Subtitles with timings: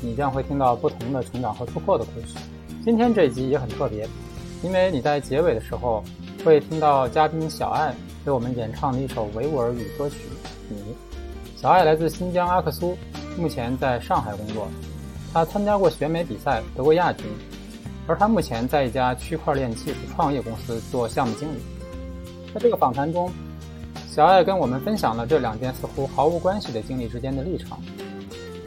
[0.00, 2.36] 你将会听到不同的成长和突破的故事。
[2.84, 4.08] 今天这一集也很特别，
[4.62, 6.02] 因为你在结尾的时候
[6.44, 7.94] 会听到嘉宾小爱
[8.24, 10.16] 为我们演唱的一首维吾尔语歌曲
[10.68, 10.76] 《你》。
[11.60, 12.96] 小爱来自新疆阿克苏，
[13.36, 14.68] 目前在上海工作。
[15.32, 17.26] 他参加过选美比赛，得过亚军。
[18.06, 21.58] 而他目前在一家区块链技术创业公司做项目经理。
[22.54, 23.30] 在这个访谈中，
[24.08, 27.78] 小爱跟我们分享了这两件似乎毫无关系的经历之间的立场。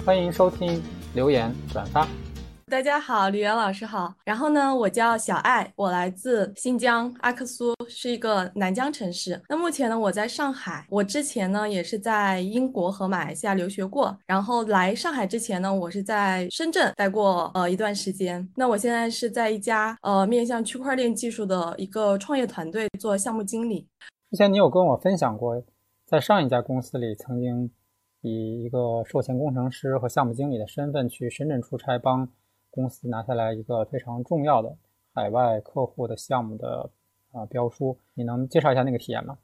[0.06, 0.84] 欢迎收听。
[1.14, 2.08] 留言转发。
[2.68, 4.14] 大家好，李源老师好。
[4.24, 9.42] 然后呢，我叫小爱，我来自新疆阿克苏，是一个南疆城市。
[9.50, 10.86] 那目前呢，我在上海。
[10.90, 14.18] 我之前呢，也是在英国和马来西亚留学过。
[14.26, 18.48] 然后来上海之前呢，我是在深圳待过呃一段时间。
[18.56, 23.86] 那我现在是在一家呃面向区块链技术的一个创业团队做项目经理。
[24.30, 25.62] 之前你有跟我分享过，
[26.06, 27.70] 在上一家公司里曾经。
[28.22, 32.30] 以一个售前工程师和项目经理的身份去深圳出差，帮
[32.70, 34.78] 公司拿下来一个非常重要的
[35.14, 36.90] 海外客户的项目的
[37.32, 39.38] 啊标书，你能介绍一下那个体验吗？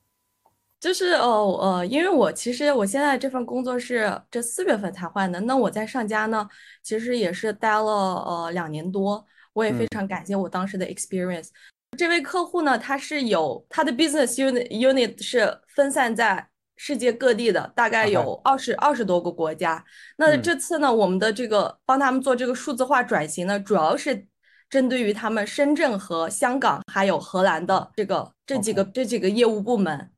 [0.79, 6.47] 就是哦呃，因为我其实我现在这份工作是这四月份才换的，那我在上家呢，
[6.83, 11.49] 其实也是待了呃两年多，我也非常感谢我当时的 experience。
[11.97, 16.47] 这位客户呢，他是有他的 business unit unit 是分散在。
[16.77, 19.83] 世界各地的大概有二十二十多个国家。
[20.15, 24.27] 那这次呢，我们的这个帮他们做这个数字化转型呢，主要是
[24.69, 30.11] 针对于他们深圳和香港还有荷兰的这个这几个这几个业务部门。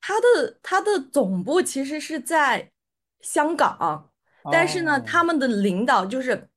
[0.00, 2.70] 他的他的总部其实是在
[3.20, 4.10] 香港，
[4.50, 6.48] 但是呢，他们的领导就是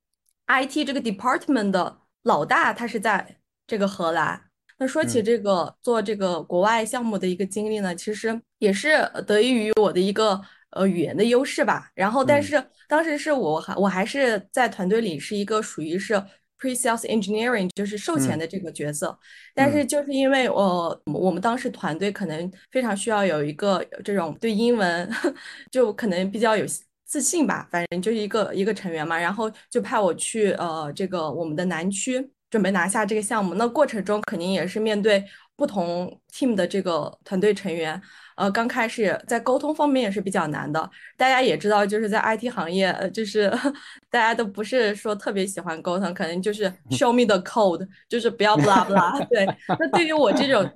[0.47, 4.50] IT 这个 department 的老大，他是在这个荷兰。
[4.81, 8.97] 那说起这个做这个国外项目的一个经历呢，其实也是
[9.28, 11.92] 得益于我的一个呃语言的优势吧。
[11.94, 16.16] 然后，但是当时是我还我还是在团队里是一个属于是
[16.58, 19.16] pre-sales engineering，就是售前的这个角色。
[19.53, 25.08] 但是就是因为我我们当时团队可能非常需要有一个这种对英文
[25.69, 26.66] 就可能比较有
[27.06, 32.31] 自信吧，反正就是一个一个成员嘛，然后就派我去呃这个我们的南区。
[32.51, 35.23] 准备拿下这个项目，那过程中肯定也是面对
[35.56, 38.00] 不同 team 的这个团队成员，
[38.35, 40.89] 呃，刚开始在沟通方面也是比较难的。
[41.16, 43.50] 大家也知道，就是在 IT 行业，呃，就是
[44.12, 49.25] 大家都不是说特别喜欢沟通，可能就是 show me the code，就是不要 blah blah。
[49.31, 49.45] 对，
[49.79, 50.69] 那对于我这种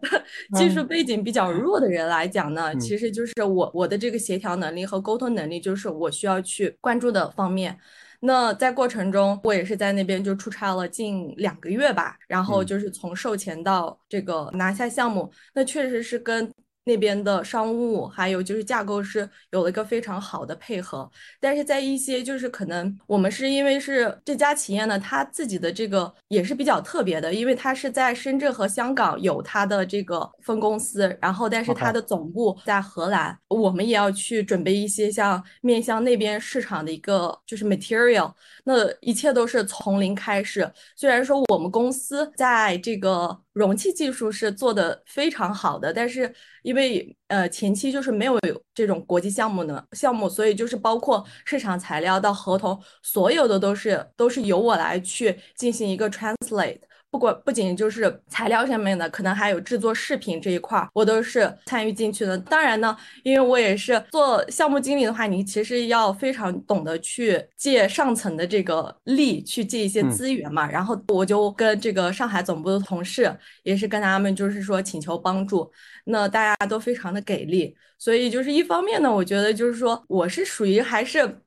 [0.55, 7.77] 技术背景比较弱的人来讲呢，其实就是我我的这个协调能力和沟通能力，就是我需要去关注的方面。
[8.25, 16.51] 那在过程中，我也是在那边就出差了近两个月吧，然后就是从售前到这个拿下项目，那确实是跟。
[16.85, 21.09] 那边的商务还有就是架构是有了一个非常好的配合，
[21.39, 38.31] 但是在一些就是可能我们是因为是这家企业呢，它自己的这个也是比较特别的，因为它是在深圳和香港有它的这个分公司，然后但是它的总部在荷兰，我们也要去准备一些像面向那边市场的一个就是 material，
[38.63, 40.71] 那一切都是从零开始。
[40.95, 48.37] 虽然说我们公司在这个容器技术是做的非常好的，但是因为呃前期就是没有
[48.73, 56.81] 这种国际项目呢项目，所以就是包括市场材料到合同，所有的都是都是由我来去进行一个 translate。
[57.15, 62.37] 不管不仅就是材料上面的，可能还有制作视频这一块，我都是参与进去的。
[62.39, 62.93] 当然呢，
[63.23, 70.69] 因为我也是做项目经理的话，你其实要非常懂得去借上层的这个力，去借一些资源嘛。
[70.69, 75.71] 然后我就跟这个上海总部的同事，也是跟他们就是说请求帮助，
[76.03, 77.73] 那大家都非常的给力。
[77.97, 81.39] 所以就是一方面呢，我觉得就是说我是属于还是。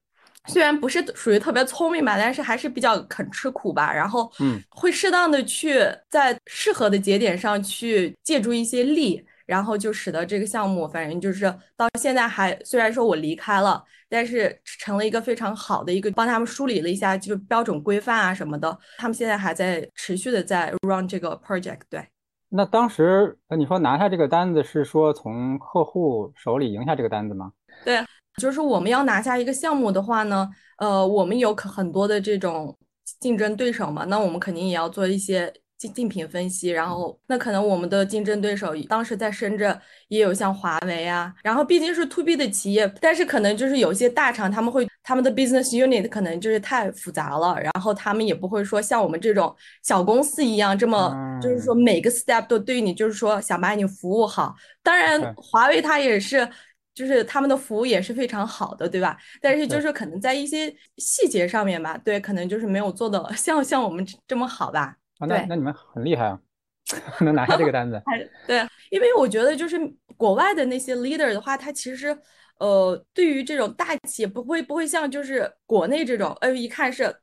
[0.49, 3.93] 虽然不是属于特别聪明吧，但是还是比较肯吃苦吧。
[3.93, 5.79] 然后，嗯，会适当的去
[6.11, 11.45] 在适合的节点上去借助一些力，然后就使得这个项目，反正就是
[11.77, 18.77] 到现在还虽然说我离开了，但是成了一个非常好的一个帮他们梳理了一下，就标准规范啊什么的。
[18.97, 21.81] 他们现在还在持续的在 run 这个 project。
[21.91, 22.05] 对，
[22.49, 27.53] 那当时你说拿下这个单子是说从客户手里赢下这个单子吗？
[27.85, 28.03] 对。
[28.39, 30.49] 就是我们要拿下一个项目的话呢，
[30.79, 32.75] 呃，我们有可很多的这种
[33.21, 56.49] 竞争对手嘛，那我们肯定也要做一些竞竞品分析，然后那可能我们的竞争对手当时在深圳也有像华为啊，然后毕竟是 to B 的企业，但是可能就是有些大厂他们会他们的 business unit 可能就是太复杂了，然后他们也不会说像我们这种小公司一样这么就是说每个 step 都对你就是说想把你服务好，当然华为它也是。
[56.99, 59.17] 就是他们的服务也是非常好的，对吧？
[59.41, 64.97] 但是就是可能在一些细节上面吧，对，可能就是没有做的像像我们这么好吧。
[65.21, 66.41] 啊，那那你们很厉害啊，
[67.23, 68.03] 能拿下这个单子。
[68.49, 69.79] 对，因为我觉得就是
[70.17, 72.19] 国外的那些 leader 的话，他其实
[72.59, 77.15] 呃，对于这种大企业不会不会像就是国内这种，哎，一看是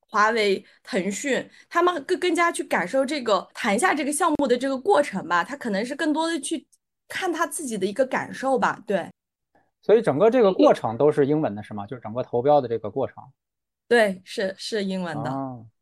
[0.00, 6.66] 华为、腾讯，他们更更加去感受这个谈下这个项目的这个过程吧，他可能是更多的去
[7.08, 9.08] 看他自己的一个感受吧，对。
[9.82, 11.86] 所以整个这个过程都是英文的，是吗？
[11.86, 13.16] 就是整个投标的这个过程，
[13.88, 15.30] 对，是是英文的。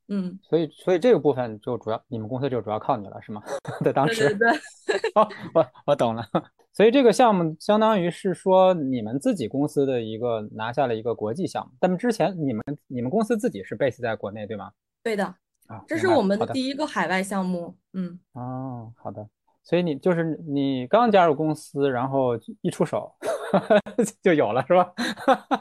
[0.08, 3.40] 嗯，所以所以这个部分就主要你们公司就主要靠你了，是吗？
[3.84, 4.50] 在当时，对对
[4.86, 4.98] 对。
[5.14, 6.26] 哦，我我懂了。
[6.72, 11.72] 所以这个项目相当于是说你们自己公司的一个拿下了一个国际项目。
[11.78, 14.72] 但之前你们你们公司自己是 base 在国内，对吗？
[15.02, 15.24] 对的。
[15.68, 17.76] 啊，这是我们的第一个海外项目。
[17.92, 18.18] 嗯。
[18.32, 19.28] 哦，好的。
[19.62, 23.12] 所以你就是你刚加入公司，然后一出手
[24.22, 24.92] 就有了，是吧？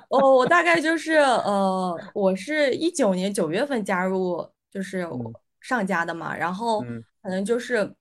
[0.09, 5.07] 哦，我大概就是呃，我是一九年九月份加入，就是
[5.62, 6.81] 上家的嘛，然后
[7.21, 7.94] 可能就是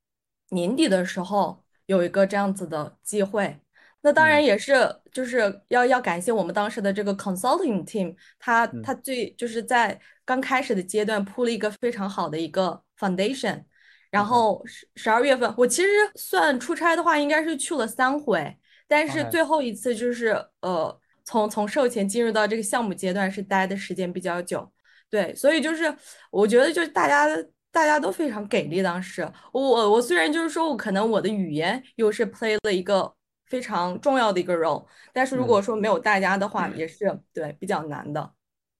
[0.50, 3.58] 年底的时候有一个这样子的机会。
[4.00, 4.74] 那当然也是
[5.12, 13.64] 就是要要感谢我们当时的这个 consulting team，他他最就是在刚开始的阶段铺了一个非常好的一个 foundation。
[14.10, 18.56] 然后十十二月份，我其实算出差的话，应该是去了三回，
[18.88, 20.30] 但是最后一次就是
[20.62, 24.68] 呃，从从售前进入到这个项目阶段是待的时间比较久，
[25.10, 25.94] 对，所以就是
[26.30, 27.26] 我觉得就是大家
[27.70, 28.82] 大家都非常给力。
[28.82, 29.60] 当时我
[29.92, 33.12] 我虽然就是说我可能我的语言又是 play 了一个
[33.46, 38.32] 非常重要的一个 role，但是如果说没有大家的话，也是对比较难的。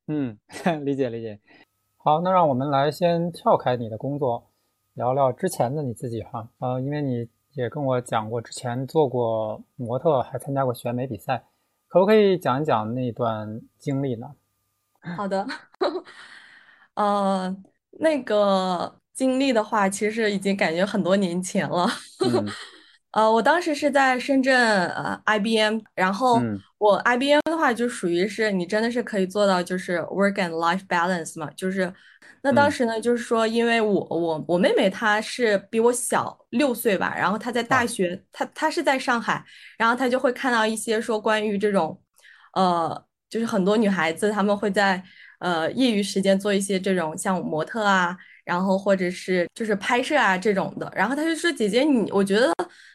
[0.07, 0.39] 嗯，
[0.85, 1.39] 理解理解。
[1.99, 4.51] 好，那让我们来先跳开你的工作。
[4.95, 7.29] 聊聊之前的你自己哈，呃，因为你
[7.59, 11.45] 也跟我讲过之前做过模特，还参加过选美比赛，
[11.89, 14.29] 可不可以讲一讲那段经历呢？
[15.17, 15.45] 好的，
[16.95, 17.57] 呃，
[17.99, 21.85] 那个经历的话，其实已经感觉很多年前了。
[23.11, 26.41] 呃，我当时是在深圳呃 IBM，然后
[26.79, 31.93] 我 IBM 的话就属于是你真的是可以做到就是 work and life balance 嘛，就是。
[32.49, 39.45] 那当时呢，就是说，因为我我我妹妹她是比我小六岁吧，然后她在大学，她她是在上海，
[39.77, 42.01] 然后她就会看到一些说关于这种，
[42.55, 45.03] 呃，就是很多女孩子她们会在
[45.41, 48.17] 呃业余时间做一些这种像模特啊，
[48.47, 52.51] 然后或者是就是拍摄啊这种的，然后她就说姐姐你，我觉得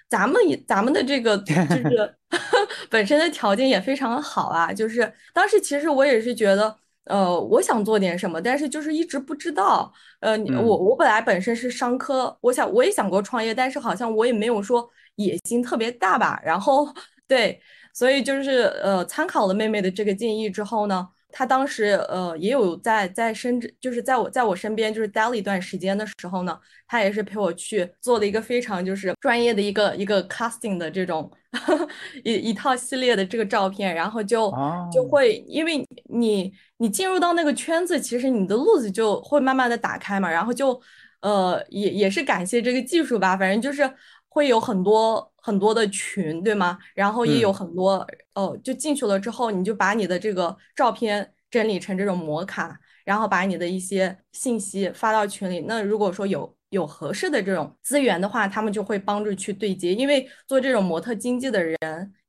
[0.09, 2.15] 咱们咱们的这个就是
[2.89, 6.75] 本身的条件也非常好啊，就是当时其实我也是觉得。
[7.05, 9.91] 呃，我想做点什么，但是就是一直不知道。
[10.19, 16.41] 呃，我我本来本身是商科，我想我也想过创业，但是好像我也没有说野心特别大吧。
[16.43, 16.87] 然后
[17.27, 17.61] 对，
[17.93, 21.09] 所以就是呃，参考了妹妹的这个建议之后呢。
[21.35, 31.31] 她当时呃也有在在深圳，就是在我在我身边就是待了一段时间的时候呢，她也是陪我去做了一个非常就是专业的一个一个 casting 的这种
[32.23, 34.51] 一一套系列的这个照片，然后就
[34.91, 40.81] 就会因为你你进入到那个圈子，其实你的路子就会慢慢的打开嘛，然后就
[41.21, 43.89] 呃也也是感谢这个技术吧，反正就是
[44.27, 45.31] 会有很多。
[45.45, 46.79] 很多的群，对吗？
[46.95, 55.65] 然后也有很多哦，就进去了之后，你就把你的这个照片整理成这种模卡，然后把你的一些信息发到群里。
[55.67, 61.77] 那如果说有有合适的这种资源的话，他们就会帮助去对接，因为做这种模特经济的人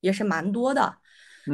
[0.01, 0.95] 也是蛮多的。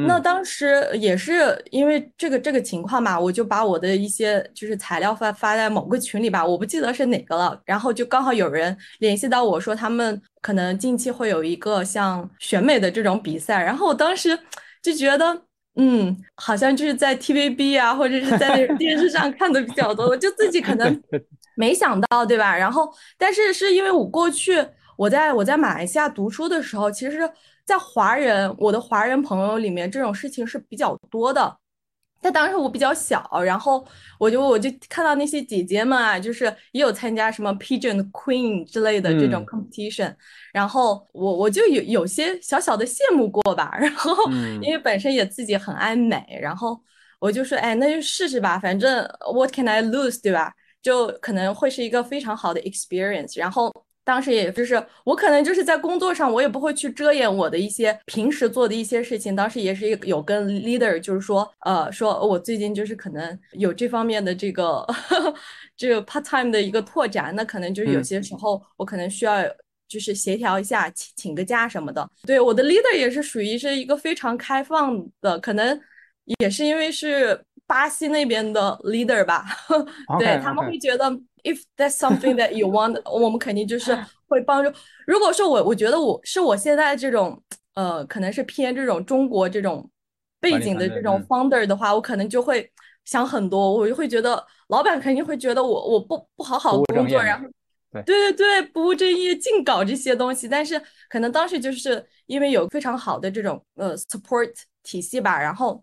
[0.07, 7.61] 那当时也是因为这个这个情况嘛，我就把我的一些就是材料发发在某个群里吧，我不记得是哪个了。
[7.65, 13.61] 然后就刚好有人联系到我说，他们可能近期会有一个像选美的这种比赛。
[13.61, 14.39] 然后我当时
[14.81, 15.43] 就觉得，
[15.75, 21.03] 嗯，好像就是在 TVB 啊，或者是在那电视上看的比较多，我就自己可能
[21.57, 22.57] 没想到，对吧？
[22.57, 24.65] 然后，但是是因为我过去
[24.97, 27.31] 我在我在马来西亚读书的时候，其实。
[27.63, 31.57] 在华人，我的华人朋友里面，这种事情是比较多的。
[32.21, 33.87] 但当时我比较小，然后
[34.19, 40.13] 我就我就看到那些姐姐们啊，就是也有参加什么 Pigeon Queen 之类的这种 competition，
[40.53, 43.71] 然后我我就有有些小小的羡慕过吧。
[43.79, 44.13] 然后
[44.61, 46.77] 因为本身也自己很爱美，然后
[47.21, 50.53] 我就说，哎，那就试试吧，反正 What can I lose，对吧？
[50.83, 53.39] 就可能会是一个非常好的 experience。
[53.39, 53.73] 然后。
[54.03, 59.37] 当时也就是我可能就是在工作上，我也不会去遮掩我的一些平时做的一些事情。
[59.37, 64.85] 当时也是有跟 leader 就是说，呃，说我最近就是可能有这方面的这个
[65.77, 69.45] 这个 part time 的一个拓展，那可能就是有些时候我可能需要
[69.87, 72.11] 就是协调一下，请请个假什么的。
[72.27, 75.79] 对，我的 leader 也是属于是一个非常开放的，可能
[76.41, 79.47] 也是因为是巴西那边的 leader 吧，
[80.19, 81.09] 对他们会觉得。
[81.43, 83.97] If that's something that you want， 我们肯定就是
[84.29, 84.71] 会帮助。
[85.07, 89.91] 如果说我我觉得我是我现在这种呃，可能是偏这种中国这种
[90.39, 92.71] 背景的这种 founder 的话，我可能就会
[93.07, 97.49] 想很多，我就会觉得老板肯定会觉得我我不不好好工作，然后
[97.91, 100.47] 对对对不务正业净搞这些东西。
[100.47, 105.83] 但是可能当时就是因为有非常好的这种呃 support 体系吧，然后。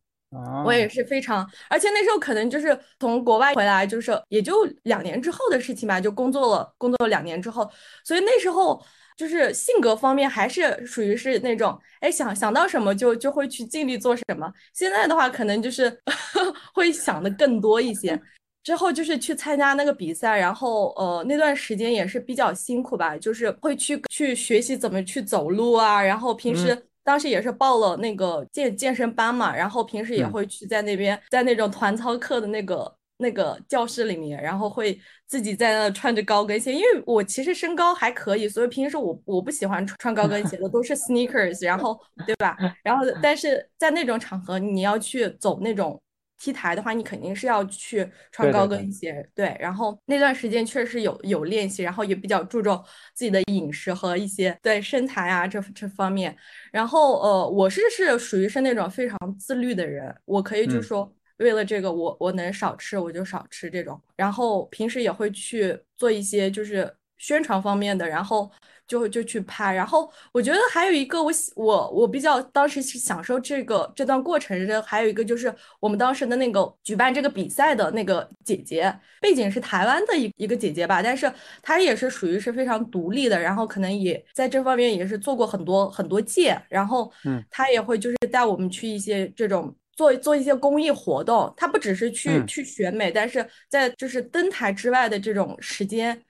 [0.66, 7.70] 我也是非常，而且那时候可能就是从国外回来，就是也就两年之后的事情吧，就工作了，工作了两年之后，
[8.04, 8.84] 所以那时候
[9.16, 14.52] 就是性格方面还是属于是那种，哎，想想到什么就就会去尽力做什么。
[14.74, 15.98] 现在的话，可能就是
[16.76, 18.22] 会想的更多一些。
[18.64, 26.78] 之后就是去参加那个比赛，然后呃那段时间也是比较辛苦吧，就是会去去学习怎么去走路啊，然后平时。
[27.08, 42.58] 当时也是报了那个健健身班嘛，然后平时也会去在那边，在那种团操课的那个那个教室里面，然后会自己在那穿着高跟鞋，因为我其实身高还可以，所以平时我我不喜欢穿高跟鞋的，都是 sneakers，然后对吧？
[42.84, 45.98] 然后 但是在那种场合，你要去走那种。
[46.38, 49.58] T 台的话，你肯定是要去穿高跟鞋，对。
[49.60, 52.82] 然后那段时间确实有有练习，然后也比较注重
[53.13, 56.36] 自己的饮食和一些对身材啊这这方面。
[56.72, 64.00] 然后呃，我是是属于是那种非常自律的人，我可以就说为了这个，我我能少吃我就少吃这种。
[64.15, 68.51] 然后平时也会去做一些就是宣传方面的，然后。
[68.88, 96.22] 就就去拍，然后我觉得还有一个我我我比较当时是享受这个这段过程的，还有一个就是我们当时的那个举办这个比赛的那个姐姐，背景是台湾的一一个姐姐吧，但是她也是属于是非常独立的，然后可能也在这方面也是做过很多很多届，然后嗯，她也会就是带我们去一些这种做做一些公益活动，她不只是去去选美，但是在就是登台之外的这种时间，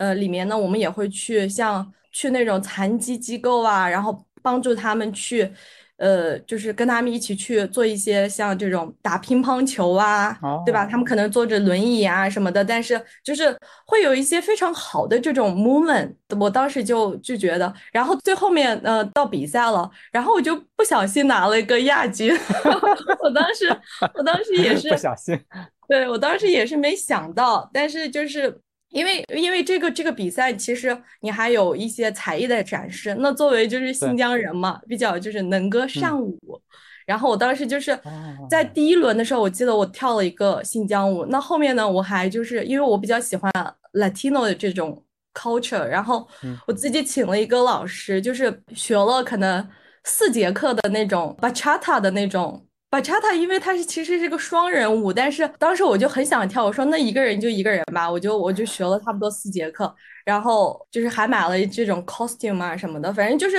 [0.00, 1.86] 呃里面呢，我们也会去像。
[2.12, 5.48] 去那种残疾机构啊，然后帮助他们去，
[5.96, 10.84] 呃，就是跟他们一起去做一些像这种打乒乓球啊，对吧？
[10.84, 16.12] 他们可能坐着轮椅啊什么的，但是就是会有一些非常好的这种 moment。
[16.36, 22.36] 我当时就拒绝的，然后最后面呃到比赛了，然后我就不小心拿了一个亚军。
[23.22, 23.80] 我当时
[24.14, 25.38] 我当时也是不小心，
[25.86, 28.60] 对我当时也是没想到，但是就是。
[28.90, 33.16] 因为因为这个这个比赛，其实你还有一些才艺的展示。
[33.20, 36.38] 那作为就是新疆人嘛，比较就是能歌善舞。
[37.06, 37.98] 然后我当时就是
[38.48, 41.24] 在第一轮的时候，我记得我跳了一个新疆舞。
[41.26, 43.50] 那后面呢，我还就是因为我比较喜欢
[43.94, 45.04] Latino 的这种
[45.34, 46.28] culture，然后
[46.66, 49.68] 我自己请了一个老师，就是学了可能
[50.04, 52.66] 四节课的那种 Bachata 的那种。
[52.90, 59.94] 巴恰塔，因为它是其实是个双人舞，但是当时我就很想跳，我说那一个人就一个人吧，我就我就学了差不多四节课，
[60.24, 63.56] 然后就是还买了这种 costume 啊什么的，反正就是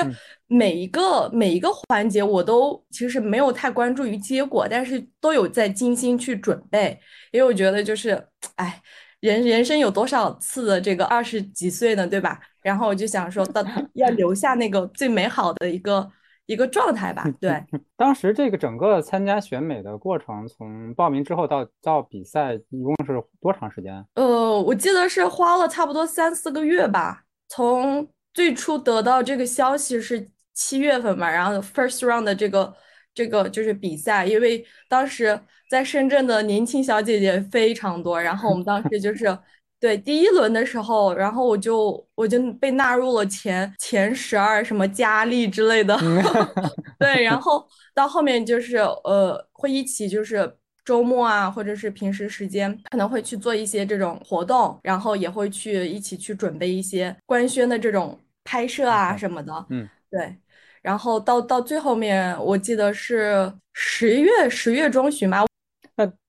[0.48, 7.00] 每一个每一个环节我都其实没有太关注于结果，但是都有在精心去准备，
[7.32, 8.22] 因为我觉得就是，
[8.56, 8.82] 哎，
[9.22, 12.38] 人人生有多少次的这个二十几岁呢，对吧？
[12.62, 16.12] 然后我就想说，到 要留下那个最美好的一个。
[16.51, 17.63] 一个状态吧，对。
[17.96, 24.05] 当时这个整个参加选美的过程，从报名之后到到比赛，一共是多长时间？
[24.15, 27.24] 呃，我记得是花了差不多三四个月吧。
[27.48, 32.74] 从最初得到这个消息是七月份嘛，然后 first round 的这个
[33.13, 35.39] 这个就是比赛，因为当时
[35.70, 39.38] 在深圳的年轻小姐姐非常多，然后我们当时就是。
[39.82, 45.98] 对第一轮的时候，然后我就我就被纳入了前前十二，什么佳丽之类的。
[47.00, 59.66] 对，然 后到后面就是呃，会一起就是周末啊，或者是平时时间，可能会去做一些这种活动，然后也会去一起去准备一些官宣的这种拍摄啊什么的。
[59.72, 60.38] 嗯，对。
[60.84, 65.44] 然后到到最后面，我记得是十月十月中旬吧。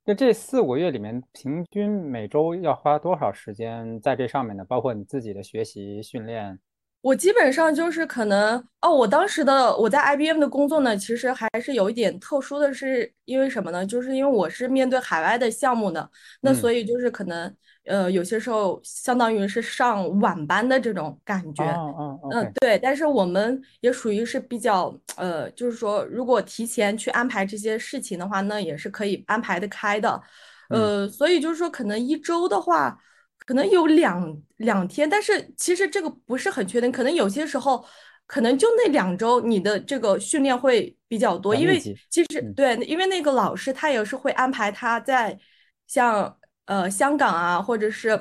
[0.05, 4.65] 那这四五个月里面，平均每周要花多少时间在这上面呢？
[4.65, 6.59] 包括你自己的学习训练。
[7.03, 13.85] 我基本上就是可能哦，我当时的我在 IBM 的工作呢，其实还是有一点特殊的，是因为什么呢？
[13.85, 16.09] 就是因为我是面对海外的项目的，
[16.41, 17.53] 那所以就是可能
[17.87, 21.65] 呃有些时候相当于是上晚班的这种感觉。
[22.33, 22.79] 嗯对。
[22.79, 30.23] 但是我们也属于是比较呃，就是说如果提前去安排这些事情的话，那也是可以安排的开的。
[30.69, 32.97] 呃，所以就是说可能一周的话。
[33.45, 36.93] 可能有两两天，但是其实这个不是很确定。
[36.93, 37.85] 可能有些时候，
[38.27, 45.37] 可能就那两周，你的这个训练会比较多，因为其实对，因为那个老师他也是会安排他在
[45.89, 48.19] 像呃香港啊，或者是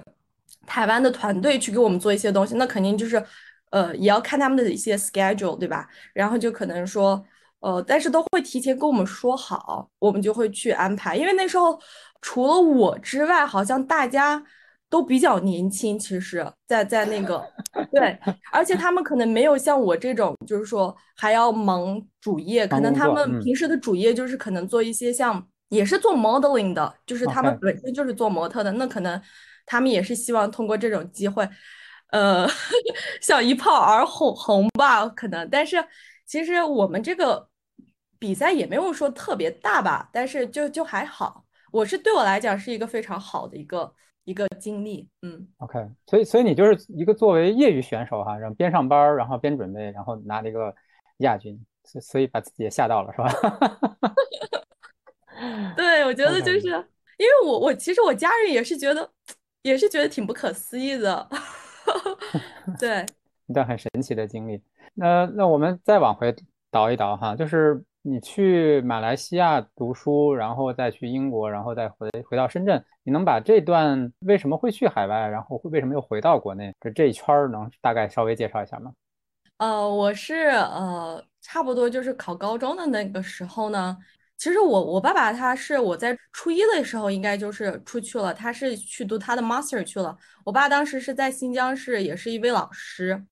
[0.65, 3.23] 台湾的团队去给我们做一些东西，那肯定就是
[3.69, 5.87] 呃也要看他们的一些 schedule，对吧？
[6.13, 7.23] 然后就可能说
[7.59, 11.15] 呃，但是都会提前跟我们说好，我们就会去安排。
[11.15, 11.79] 因为那时候
[12.21, 14.43] 除了我之外，好像大家。
[14.91, 17.41] 都比较年轻，其实，在在那个，
[17.93, 18.19] 对，
[18.51, 29.19] 而且他们可能没有像我这种，就是说还要忙主业，可能他们平时的主业就是可能做一些像，也是做 modeling 的，就是他们本身就是做模特的，那可能
[29.65, 31.47] 他们也是希望通过这种机会，
[32.11, 32.45] 呃，
[33.21, 35.77] 想一炮而红红吧，可能，但是
[36.25, 37.47] 其实我们这个
[38.19, 43.93] 比赛也没有说特别大吧，但是就就还好，我是对我来讲是一个非常好的一个。
[44.23, 50.73] 一个经历，嗯，OK，所以所以你就是一个作为业余选手哈，然后边上班然后边准备，然后拿了一个
[51.17, 53.29] 亚军，所所以把自己也吓到了，是吧？
[55.75, 56.67] 对，我觉得就是
[57.17, 59.09] 因为我我其实我家人也是觉得
[59.63, 61.27] 也是觉得挺不可思议的，
[62.79, 63.05] 对，
[63.47, 64.61] 一段很神奇的经历。
[64.93, 66.35] 那那我们再往回
[66.69, 67.83] 倒一倒哈，就是。
[68.03, 78.91] 你去马来西亚读书，然后再去英国，然后再回回到深圳，你能把这段为什么会去海外，然后会为什么又回到国内，这这一圈儿能大概稍微介绍一下吗？
[79.57, 83.97] 呃，我是呃，差不多就是考高中的那个时候呢。
[84.37, 90.17] 其实我我爸爸他是我在初一的时候应该就是出去了，他是去读他的 master 去了。
[90.43, 93.23] 我爸当时是在新疆是，也是一位老师。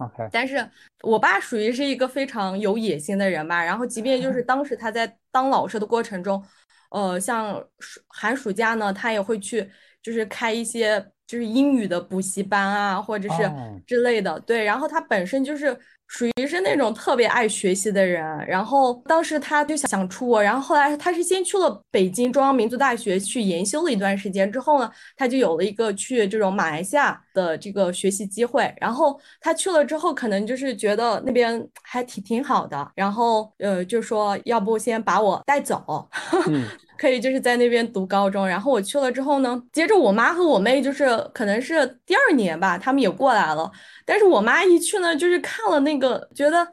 [0.00, 0.68] OK，但是
[1.02, 3.62] 我爸属于是一个非常有野心的人吧。
[3.64, 6.42] 然后，即便就是 当时他在当老师的过程中，
[6.90, 9.70] 呃，像暑寒暑假呢，他也会去，
[10.02, 13.50] 就是开一些就是英语的补习班啊，或者是
[13.86, 14.40] 之类的。
[14.40, 15.78] 对，然后他本身就是。
[16.10, 36.08] 属于是那种特别爱学习的人，然后当时他就想想出国，然后后来他是先去了北京中央民族大学去研修了一段时间，之后呢，他就有了一个去这种马来西亚的这个学习机会，然后他去了之后，可能就是觉得那边还挺挺好的，然后呃就说要不先把我带走。
[37.00, 43.70] 可以就是在那边读高中，然后我去了之后呢，接着我妈和我妹就是可能是第二年吧，他们也过来了。
[44.04, 46.68] 但是我妈一去呢，就是看了那个，觉得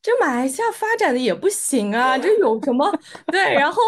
[0.00, 2.90] 这马来西亚发展的也不行啊，这有什么？
[3.30, 3.82] 对，然后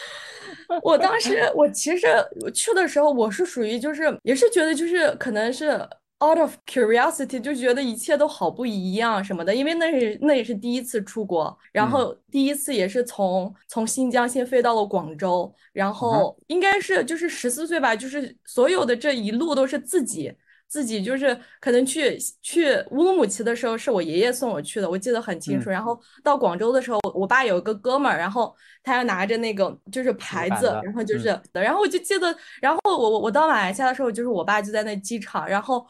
[0.84, 2.06] 我当时我其实
[2.42, 5.80] 我去的时候，我是属于就是也是觉得就是可能是。
[6.26, 20.34] Out of curiosity，就觉得一切都好不一样什么的，因为那是那也是第一次出国，然后第一次也是从从新疆先飞到了广州，然后应该是就是十四岁吧，就是所有的这一路都是自己
[20.66, 25.70] 自己，就是可能去去乌鲁木齐的时候是我爷爷送我去的，我记得很清楚。
[25.70, 35.86] 然后到广州的时候，我爸有一个哥们儿，然后他要拿着那个就是牌子，然后就是，然后我就记得，然后我我我到马来西亚的时候，就是我爸就在那机场，然后。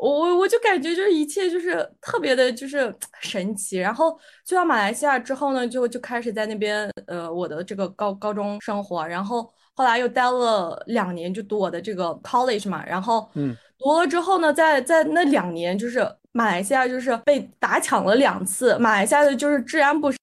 [0.00, 3.76] 我我我就感觉就是一切就是特别的，就是 神奇。
[3.76, 9.06] 然后去到马来西亚之后呢，就就开始在那边呃我的这个高高中生活。
[9.06, 12.82] 然后后来又待了两年，就读我的这个 college 嘛。
[12.86, 16.00] 然后嗯，读了之后呢，在在那两年，就是
[16.32, 18.78] 马来西亚就是被打抢了两次。
[18.78, 20.18] 马来西亚的就是治安不是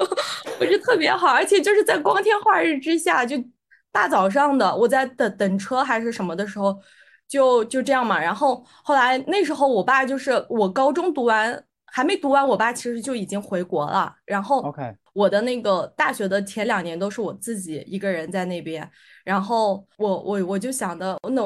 [0.58, 3.42] 不是特别好，而且就是在光天化日之下，就
[3.90, 6.78] 大早上的我在等等车还是什么的时候。
[7.32, 14.14] 就就这样嘛，然后后来那时候我爸就是我高中读完还没读完，我爸其实就已经回国了。
[14.26, 18.86] 然后，OK，我的那个大学的前两年都是我自己一个人在那边。
[19.24, 21.42] 然后我我我就想的，那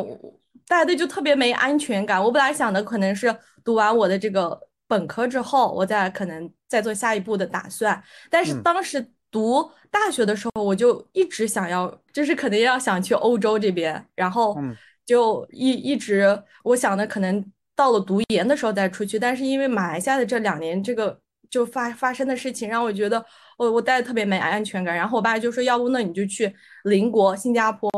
[0.66, 2.20] 大家就特别没安全感。
[2.20, 8.02] 我本来想的可能是读完我的这个本科之后，我再可能再做下一步的打算。
[8.28, 14.04] 但是当时读大学的时候，我就一直想要，就是肯定要想去欧洲这边。
[14.16, 14.58] 然后。
[15.06, 17.42] 就一一直，我想的可能
[17.76, 21.16] 到了读研的时候再出去，但是因为马来西亚的这两年这个
[21.48, 23.24] 就发发生的事情，让我觉得
[23.56, 24.96] 我我待的特别没安全感。
[24.96, 27.88] 然后我爸就说，要不那你就去邻国新加坡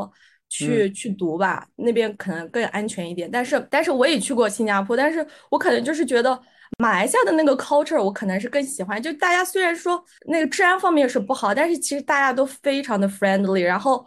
[0.50, 3.30] 去去读吧，那边可能更安全一点。
[3.30, 6.38] 但是但是我也去过新加坡，但是我可能就是觉得
[6.78, 9.02] 马来西亚的那个 culture 我可能是更喜欢。
[9.02, 14.04] 就大家虽然说那个治安方面是不好，但是其实大家都非常的 friendly，然后。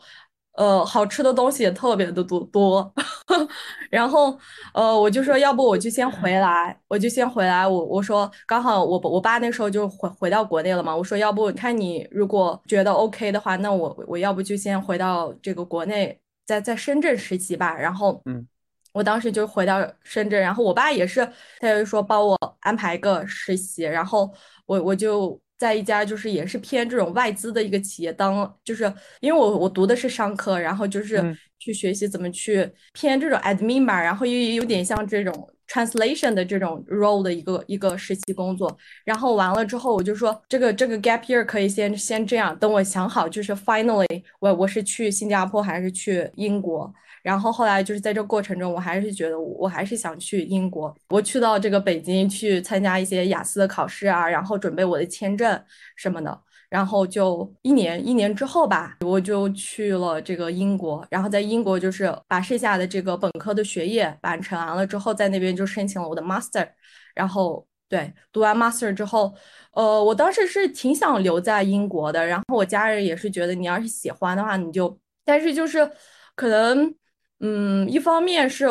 [0.53, 2.93] 呃，好吃的东西也特别的多多，
[3.89, 4.37] 然后
[4.73, 7.65] 呃，我就说要不我就先回来，我就先回来。
[7.65, 17.73] 我我说刚好我我爸那时候就回回到国内了嘛，我说要不看你如果觉得 OK 的话，那我我要不就先回到这个国内，在在深圳实习吧。
[17.73, 18.45] 然后嗯，
[18.93, 21.25] 我当时就回到深圳，然后我爸也是，
[21.59, 24.29] 他就说帮我安排一个实习，然后
[24.65, 25.39] 我我就。
[25.61, 31.23] 在一家就是也是偏这种外资的一个企业当，就是因为我我读的是商科，然后就是
[31.59, 35.31] 去学习怎么去偏这种 admin 嘛，然后又有点像这种
[35.67, 38.75] translation 的这种 role 的一个一个实习工作。
[39.05, 46.91] 然后完了之后，我就说这个这个 gap year 可以先先这样，等我想好就是 finally 我我是去新加坡还是去英国。
[47.23, 50.95] 然后后来就是在这过程中，我还是觉得我还是想去英国。
[51.09, 55.63] 我去到这个北京去参加一些雅思的考试啊，然后准备我的签证
[55.95, 56.41] 什么的。
[56.69, 61.05] 然后就一年一年之后吧，我就去了这个英国。
[61.09, 66.65] 然后在英国就是把剩下的这个本科的学业完成完了之后，在那边就申请了我的 master。
[67.13, 69.33] 然后对，读完 master 之后，
[69.73, 72.25] 呃，我当时是挺想留在英国的。
[72.25, 74.97] 然后我家人也是觉得，你要是喜欢的话，你就。
[75.25, 75.91] 但是就是
[76.35, 76.95] 可能。
[77.43, 78.67] 嗯，一方面是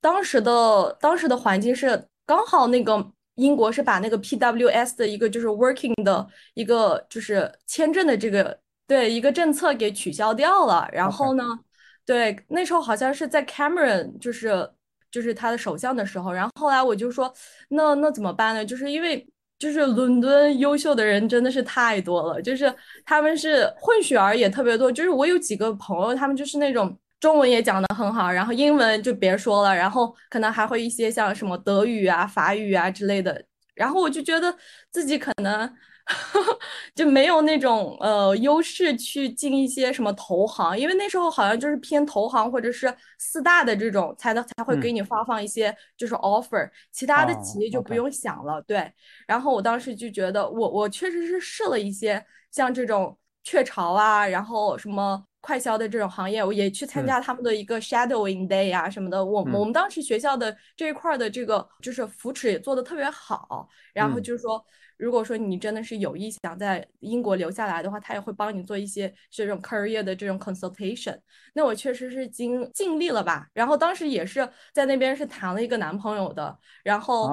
[0.00, 11.44] 当时的当时的环境是刚好那个英国是把那个 PWS 的一个就是 working 的一个就是签证的这个对一个政策给取消掉了，然后呢，
[12.04, 14.68] 对那时候好像是在 Cameron 就是
[15.10, 17.32] 就是他的首相的时候，然后后来我就说
[17.68, 18.66] 那那怎么办呢？
[18.66, 19.24] 就是因为
[19.58, 26.98] 就是伦敦优秀的人真的是太多了，就是他们是混血儿也特别多，就是我有几个朋友，他们就是那种。
[27.24, 33.42] 中文也讲得很好，然后英文就别说了，然后可能还会一些像什么德语啊、法语啊之类的，
[33.74, 34.54] 然后我就觉得
[34.90, 35.74] 自己可能
[36.94, 48.60] 就没有那种呃优势去进一些什么投行，因为那时候好像就是偏投行或者是四大的这种才能才会给你发放一些就是 offer，其他的企业就不用想了。
[48.66, 48.92] 对，
[49.26, 55.24] 然后我当时就觉得我我确实是试了一些像这种雀巢啊，然后什么。
[55.44, 59.22] 快销的这种行业，我也去参加他们的一个 shadowing day 啊什么的。
[59.22, 63.68] 我我们当时学校的这一块的这个就是扶持也做的特别好。
[63.92, 64.64] 然后就是说，
[64.96, 71.18] 如果说你真的是有意想在英国留下来的话，他也会帮你做一些这种 career 的这种 consultation。
[71.52, 73.46] 那我确实是尽尽力了吧。
[73.52, 76.58] 然后当时也是在那边是谈了一个男朋友的。
[76.82, 77.28] 然后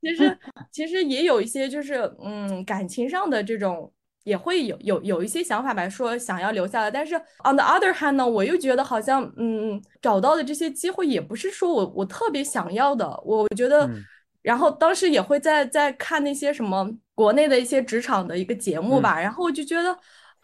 [0.00, 0.38] 其实
[0.72, 3.92] 其实也有一些就是嗯感情上的这种。
[4.24, 13.88] 也会有有有一些想法吧，说想要留下来，但是 on the other hand 呢，我又觉得好像嗯找到的这些机会也不是说我我特别想要的，我觉得，
[14.42, 19.96] 然后当时也会在在看那些什么国内的一些职场的一个节目吧，然后我就觉得。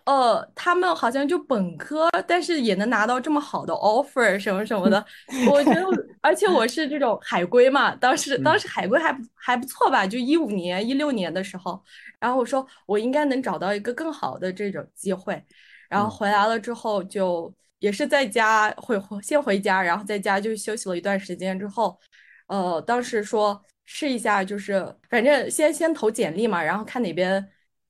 [0.07, 5.05] 呃，他们好像就本科，但是也能拿到这么好的 offer 什么什么的。
[5.51, 5.85] 我觉得，
[6.23, 11.83] 而且我是这种海归嘛，当时当时海归还还不错吧，就一五年、一六年的时候。
[12.21, 15.43] 然后我说，我应该能找到一个更好的这种机会。
[15.89, 21.99] 然后回来了之后，就也是在家回先回家，然后在家就休息了一段时间之后，
[22.47, 27.45] 呃，当时说试一下，就是反正先先投简历嘛，然后看哪边。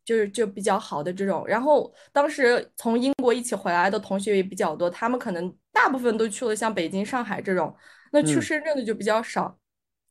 [0.06, 7.76] 就是就比较好的这种，然后当时从英国一起回来的同学也比较多，他们可能大部分都去了像北京、上海这种，
[8.12, 9.58] 那去深圳的就比较少。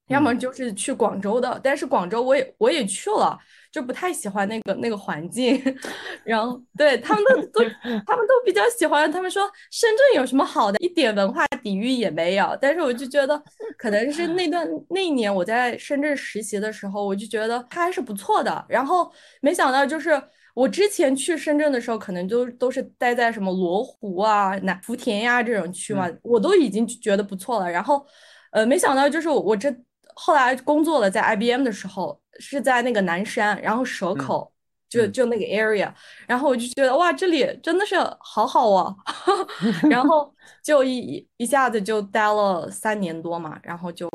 [0.08, 3.38] 要么就是去广州的，但是广州我也我也去了，
[3.72, 5.60] 就不太喜欢那个那个环境。
[6.24, 7.70] 然后对他们都 都
[8.06, 12.56] 他们都比较喜欢，他们说深圳有什么好的，一点文化底蕴也没有。
[12.62, 13.42] 但是我就觉得，
[13.80, 18.64] 可能是那段那一年我在深圳实习的时候，我就觉得它还是不错的。
[18.70, 20.22] 然后没想到就是
[20.54, 27.72] 我之前去深圳的时候，可能就都是待在什么罗湖啊、南福田呀这种区嘛，我都已经觉得不错了。
[27.72, 28.06] 然后
[28.52, 29.76] 呃，没想到就是我这。
[30.16, 34.52] 后来工作了，在 IBM 的时候是在那个南山，然后蛇口，
[34.90, 35.92] 就就那个 area，
[36.26, 38.96] 然后我就觉得哇，这里真的是好好啊，
[39.90, 44.10] 然 后就一一下子就待了三年多嘛，然后就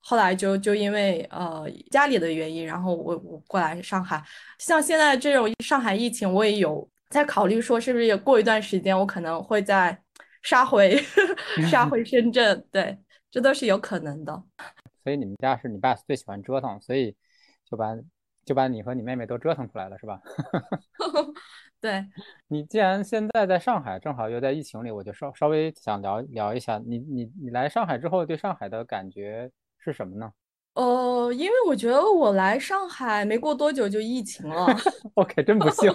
[0.00, 4.22] 后来就就因为呃家里的原因，然后我我过来上海，
[4.58, 10.00] 像现在这种上海疫情，我也有在考虑说，是不是也过一段时间我可能会再
[10.42, 10.96] 杀回
[11.70, 12.96] 杀回深圳，对，
[13.30, 14.42] 这都是有可能的。
[15.06, 17.14] 所以你们家是你爸最喜欢折腾，所以
[17.70, 17.94] 就把
[18.44, 20.20] 就把你和你妹妹都折腾出来了，是吧？
[21.80, 22.04] 对。
[22.48, 30.32] 你既然现在在上海，正好又在疫情里，我就稍稍微想聊聊一下你你你来上海之后对上海的感觉是什么呢？
[30.76, 34.66] 呃，因为我觉得我来上海没过多久就疫情了。
[35.14, 35.90] OK，真不幸。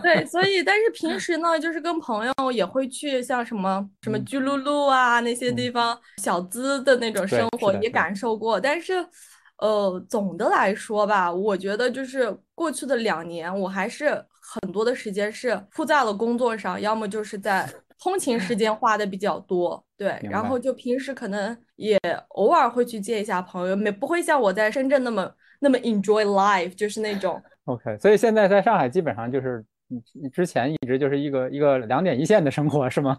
[0.00, 8.60] 对， 所以但是平时呢，就是跟朋友也会去像什么什么巨鹿路啊那些地方，小资的那种生活也感受过。
[8.60, 9.04] 但是，
[9.58, 17.68] 呃，总的来说吧，我觉得就是过去的两年，我还是很多的时间是扑在了工作上，要么就是在。
[17.98, 27.42] 通勤时间花的比较多，对，然后就平时可能也偶尔会去见一下朋友，没不会像我在深圳那么那么 enjoy life，就是那种。
[27.64, 33.18] OK，所以现在在上海基本上就是你之前一直就是一个一个两点一线的生活是吗？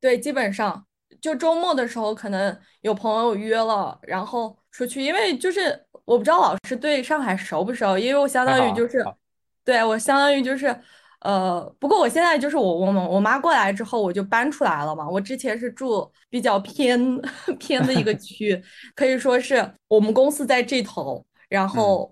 [0.00, 0.84] 对，基本上
[1.20, 9.02] 就周末的时候可能有朋友约了，然后出去，因为就是我不知道老师对上海熟不熟，因为我相当于就是，
[9.64, 10.78] 对我相当于就是。
[11.20, 15.06] 呃，不过我现在就是我我我妈过来之后，我就搬出来了嘛。
[15.06, 16.98] 我之前是住比较偏
[17.58, 18.58] 偏的一个区，
[18.96, 22.10] 可以说是我们公司在这头，然后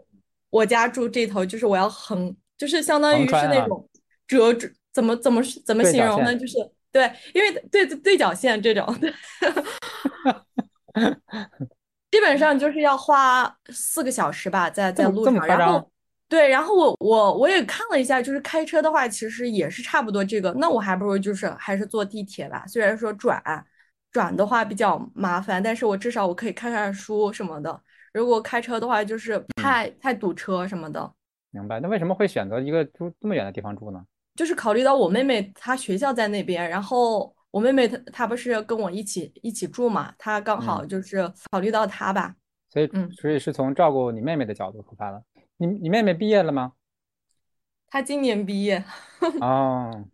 [0.51, 3.89] 我家住这头，就是我要横，就是相当于是那种
[4.27, 6.35] 折折，怎么怎么怎么形容呢？
[6.37, 6.57] 就是
[6.93, 8.87] 对，因为对对角线这种，
[12.11, 15.91] 基本上就是要花四个小时吧，在在路上，然后。
[16.29, 20.53] 对，然后我我我也看了一下，就是开车的话，其实也是差不多这个。
[20.55, 22.67] 那我还不如就是还是坐地铁吧。
[22.67, 23.43] 虽然说转
[24.11, 27.81] 转的话比较麻烦，但是我至少我可以看看书什么的。
[28.13, 31.11] 如果开车的话，就是太太堵车什么的。
[31.51, 31.81] 明白。
[31.81, 34.05] 那为什么会选择一个住这么远的地方住呢？
[34.37, 42.35] 就是考虑到我妹妹她学校在那边，然后我妹妹她她不是跟我一起一起住嘛，她刚好就是考虑到她吧。
[42.71, 45.23] 所以嗯，所以是从照顾你妹妹的角度出发的。
[45.61, 46.73] 你你妹妹毕业了吗？
[47.89, 48.85] 她今年毕业。
[49.41, 50.05] 哦，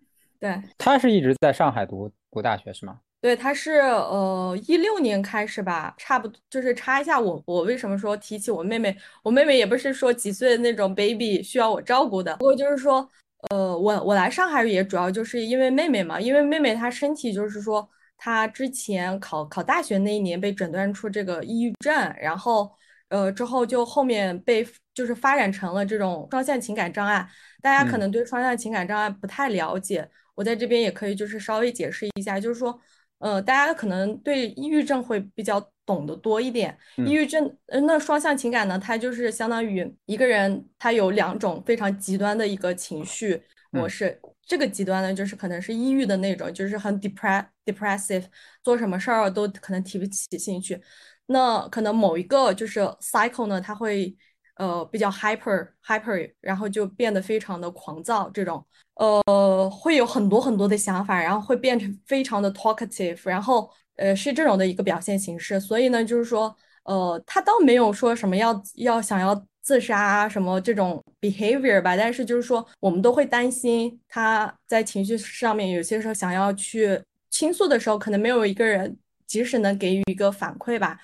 [0.40, 3.00] 对，她是一直在上海读读大学是吗？
[3.20, 13.06] 对，她是呃一六年开始吧，差不多就是插一下我我为什么说提起我妹妹，我妹妹也不是说几岁的那种 baby 需要我照顾的，不过就是说
[13.50, 22.72] 呃我我来上海也主要就是因为妹妹嘛，因为妹妹她身体就是说她之前考考大学那一年被诊断出这个抑郁症，然后。
[23.14, 27.24] 呃，之后就后面被就是发展成了这种双向情感障碍。
[27.62, 32.76] 大家可能对双向情感障碍不太了解，我在这边也可以就是稍微解释一下，就是说，
[33.18, 36.76] 呃，大家可能对抑郁症会比较懂得多一点。
[37.06, 44.20] 抑郁症，那双向情感呢，它就是相当于一个人他有两种非常极端的一个情绪模式。
[44.46, 48.24] 这个极端呢，就是可能是抑郁的那种，就是很 depress depressive，
[48.62, 50.80] 做什么事儿都可能提不起兴趣。
[51.26, 54.14] 那可能某一个就是 cycle 呢，它会
[54.56, 58.64] 呃比较 hyper hyper，然后就变得非常的狂躁，这种
[58.96, 65.58] 呃会有很多很多的想法，然后会变成非常的 talkative，然后呃是这种的一个表现形式。
[65.58, 66.54] 所以呢，就是说
[66.84, 78.96] 呃他倒没有说什么要要想要自杀啊什么这种 behavior 吧，但是就是说我们都会担心他在情绪上面有些时候想要去倾诉的时候，可能没有一个人。
[79.26, 80.96] 及时能给予一个反馈吧，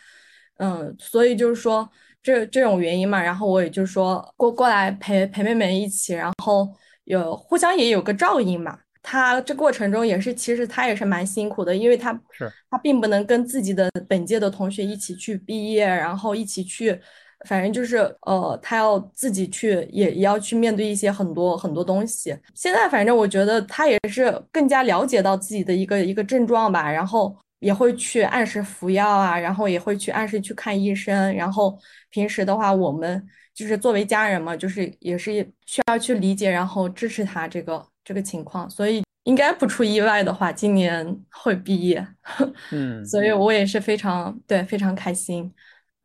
[0.59, 1.91] 嗯，所以就是说
[2.23, 6.69] 这这种原因嘛，然后我也就是说过过来陪陪妹妹一起，然后
[7.05, 8.79] 有互相也有个照应嘛。
[9.03, 17.01] 他这过程中也是，其实他也是蛮辛苦的，因为他是他并不能跟自己的本届的同学一起去毕业，然后一起去，
[17.49, 22.37] 反正就是呃，他要自己去，也也要去面对一些很多很多东西。
[22.55, 27.37] 现在反正我觉得他也是更加了解到自己的一个一个症状吧，然后。
[27.61, 33.23] 也会去按时服药啊，然后也会去按时去看医生，然后平时的话，我们
[33.53, 42.03] 就是作为家人嘛，就是也是需要去理解，然后支持他这个这个情况，所以应该不出意外的话，今年会毕业。
[42.73, 45.53] 嗯，所以我也是非常对非常开心。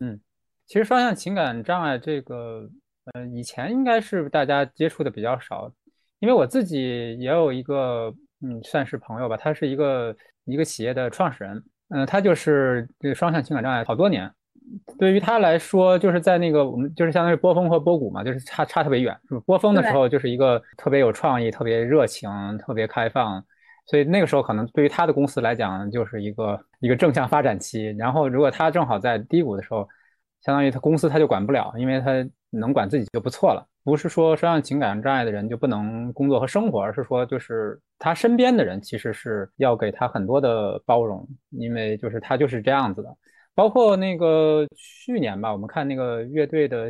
[0.00, 0.20] 嗯，
[0.66, 2.68] 其实双向情感障碍这个，
[3.14, 5.72] 呃，以前应该是大家接触的比较少，
[6.18, 10.14] 因为我自己也有一个，嗯，算是朋友吧，他是一个。
[10.48, 14.30] 一个企业的创始人，嗯，他就是这个双向情感障碍好多年。
[14.96, 19.12] 对于他来说，就是在那个我们就是相当于波峰和波谷嘛，就是差差特别远。
[19.44, 23.44] 波峰的时候就是一个特别有创意、特别热情、特别开放，
[23.86, 27.86] 所以那个时候可能对于他的公司来讲就是一个一个正向发展期。
[27.98, 29.88] 然后如果他正好在低谷的时候，
[30.46, 33.66] 相当于他公司他就管不了，因为他能管自己就不错了。
[33.82, 43.16] 不是说身上情感障碍的人就不能工作和生活，而是说就是他身边的人其实是要给他很多的包容，因为就是他就是这样子的。
[43.56, 46.88] 包括那个去年吧，我们看那个乐队的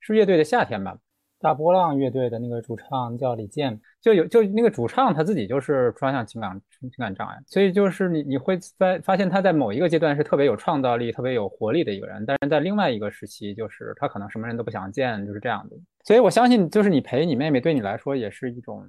[0.00, 0.96] 是乐队的夏天吧？
[1.40, 15.76] 大波浪乐队的那个主唱叫李健，就有就那个主唱他自己就是双向情感情感障碍，所以就是你你会在发现他在某一个阶段是特别有创造力、特别有活力的一个人，但是在另外一个时期，就是他可能什么人都不想见，就是这样的。
[16.04, 18.84] 所以我相信，就是你陪你妹妹对你来说也是一种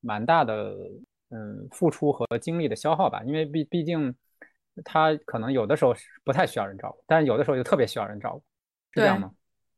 [0.00, 0.74] 蛮大的
[1.30, 4.14] 嗯付出和精力的消耗吧，因为毕毕竟
[4.84, 8.42] 他可能有的时候是不太需要人照顾，但是有的时候又特别需要人照顾，
[8.92, 9.30] 是这样吗？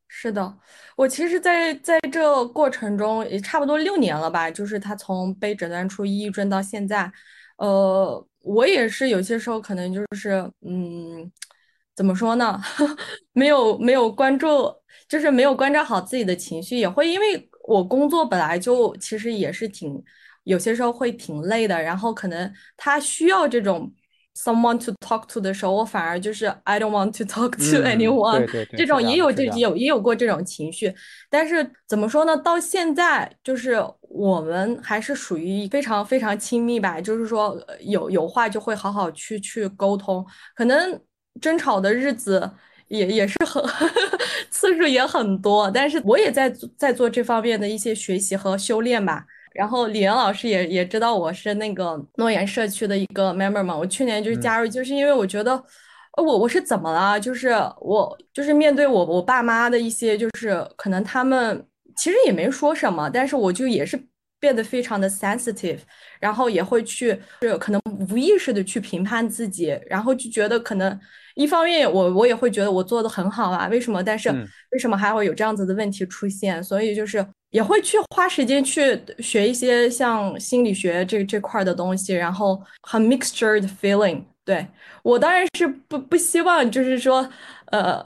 [0.07, 0.57] 是的，
[0.95, 7.11] 我其实在在这过程中也差不多六年了吧，就是他从被诊断出抑郁症到现在，
[7.57, 11.31] 呃，我也是有些时候可能就是，嗯，
[11.95, 12.59] 怎么说呢，
[13.33, 14.73] 没有没有关注，
[15.07, 20.03] 就是没有关照好自己的情绪，也会因为我工作本来就其实也是挺，
[20.45, 23.93] 有些时候会挺累的，然后可能他需要这种。
[24.37, 28.47] Someone to talk to 的时候，我反而就是 I don't want to talk to anyone，
[28.77, 30.93] 这种也有这有也有过这种情绪，
[31.29, 32.37] 但是怎么说呢？
[32.37, 40.23] 到现在就是我们还是属于非常非常亲密吧，就是说有有话就会好好去去沟通，
[40.55, 41.01] 可能
[41.41, 42.49] 争吵的日子
[42.89, 43.63] 也也是很
[44.51, 49.25] 次数也很多，但是我也在在做这方面的一些学习和修炼吧。
[49.57, 55.61] 然后李岩老师也也知道我是那个诺言社区的一个 member 嘛，我去年就是加入，就是因为我觉得，
[56.17, 57.19] 我我是怎么了？
[57.19, 57.49] 就是
[57.81, 61.65] 我就是面对我我爸妈的一些，就是可能他们
[61.95, 63.99] 其实也没说什么，但是我就也是
[64.39, 65.79] 变得非常的 sensitive，
[66.19, 70.99] 然后也会去是可能无意识的去评判自己，然后就觉得可能
[71.37, 74.03] 一方面我我也会觉得我做的很好啊，为什么？
[74.03, 74.29] 但是
[74.71, 76.61] 为什么还会有这样子的问题出现？
[76.61, 77.25] 所以就是。
[77.49, 84.21] 也会去花时间去学一些像心理学这这块的东西，然后很 mixture 的 feeling。
[84.43, 84.67] 对
[85.01, 87.27] 我当然是不不希望，就是说，
[87.71, 88.05] 呃，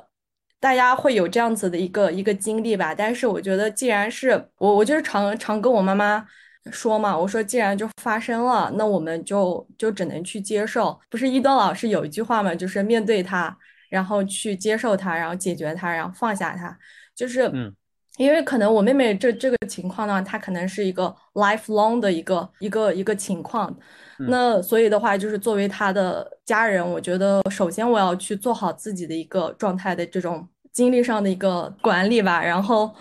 [0.59, 2.93] 大家会有这样子的一个一个经历吧。
[2.93, 6.23] 但是我觉得，既然是我，我就是常常跟我妈妈
[6.71, 10.99] 说嘛，我说既然就发生了，那我们就就只能去接受。
[11.09, 13.57] 不是伊东老师有一句话嘛，就是面对它，
[13.89, 16.77] 然后去接受它，然后解决它，然后放下它，
[17.15, 17.73] 就是嗯。
[18.17, 23.73] 因为可能我妹妹这这个情况呢，她可能是一个 lifelong 的一个一个一个情况，
[24.27, 32.93] 那所以的话，就是作为她的家人，我觉得首先我要去做好自己的一个状态的这种精力上的一个管理吧，然后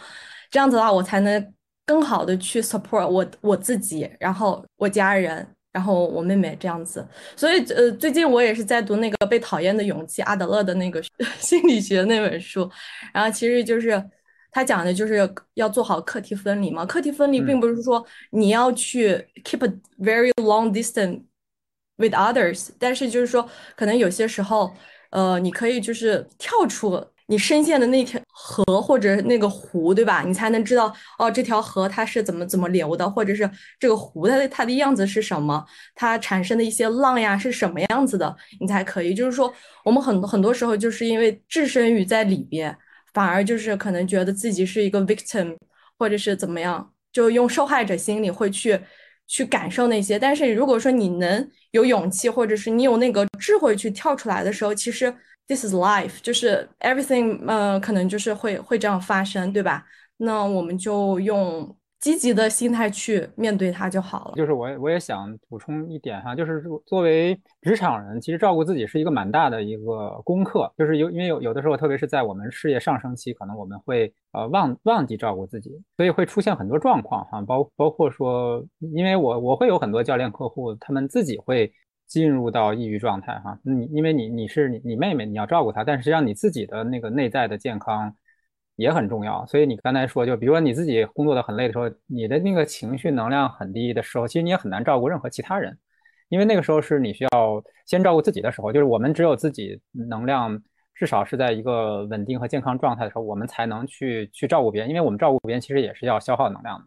[0.48, 1.54] 这样子的话，我才能
[1.90, 7.04] 更好的去 support 我我自己，然后我家人，然后我妹妹这样子。
[7.34, 11.02] 所以呃，最近我也是在读那个《被讨厌的勇气》阿德勒的那个
[11.40, 12.70] 心理学那本书，
[13.12, 14.00] 然后其实就是。
[14.52, 15.14] 他讲的就是
[15.54, 16.84] 要做好课题分离嘛。
[16.84, 19.70] 课题分离并不是说你要去 keep a
[20.04, 21.22] very long distance
[21.96, 24.74] with others，但是就是说，可能有些时候，
[25.10, 27.00] 呃，你可以就是跳出
[27.30, 30.22] 你深陷的那条河或者那个湖，对吧？
[30.26, 35.64] 你才能知道哦，这条河它是怎么怎么流的，或者是这个湖它的它的样子是什么，
[35.94, 39.14] 它产生的一些浪呀是什么样子的，你才可以。
[39.14, 42.76] 就是说，我们很很多时候就是因为置身于在里边。
[43.12, 45.56] 反而就是可能觉得自己是一个 victim，
[45.98, 48.78] 或者是怎么样，就用受害者心理会去
[49.26, 50.16] 去感受那些。
[50.16, 55.12] 但是如果说你能有勇气，或者是你有那个智慧去跳出来的时候，其实
[55.50, 59.84] this is life，就是 everything，呃，可能就是会会这样发生，对吧？
[60.18, 61.76] 那我们就用。
[62.00, 64.32] 积极的心态去面对它就好了。
[64.34, 70.72] 就是我我也想补充一点哈，就是作为职场人，其实照顾自己是一个蛮大的一个功课。
[70.78, 77.42] 就是有因为有有的时候，特别是在我们事业上升期，可能我们会呃忘忘记照顾自己，所以会出现很多状况哈。
[77.42, 81.70] 包包括说，因为我我会有很多教练客户，他们自己会
[82.10, 83.58] 进入到抑郁状态哈。
[83.62, 88.14] 你因为你你是你你妹妹，你要照顾她，但实际上你自己的那个内在的健康。
[88.76, 95.76] 也很重要，所以你刚才说，就比如说你自己工作的很累的时候，你的那个情绪能量很低的时候，其实你也很难照顾任何其他人，
[96.30, 98.72] 因为那个时候是你需要先照顾自己的时候。
[98.72, 100.58] 就是我们只有自己能量
[100.94, 106.86] 至少是在一个稳定和健康状态的时候，我们才能去去照顾别人，因为我们照顾别人其实也是要消耗能量的。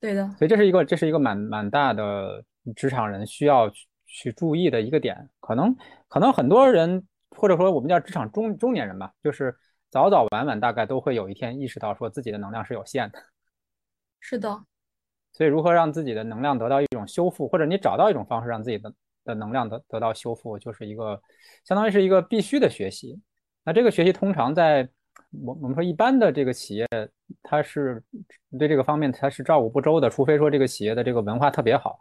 [0.00, 2.42] 对的，所以这是一个这是一个蛮蛮大的
[2.74, 3.70] 职场人需要
[4.12, 5.28] 去去注意的一个点。
[5.40, 5.74] 可能
[6.08, 9.56] 可能很多人或者说我们叫职场中中年人吧，就是。
[9.92, 13.22] 早早晚晚大概都会有一天意识到说自己的能量是有限的，
[14.20, 14.64] 是的，
[15.34, 18.90] 所以如何让自己的能量得到一种修复，或者你找到一种方式让自己的
[19.22, 21.20] 的能量得得到修复，就是一个
[21.66, 23.20] 相当于是一个必须的学习。
[23.64, 24.88] 那这个学习通常在
[25.44, 26.88] 我我们说一般的这个企业，
[27.42, 28.02] 它是
[28.58, 31.98] 对这个方面它是照顾不周的，除非说这个企业的这个文化特别好，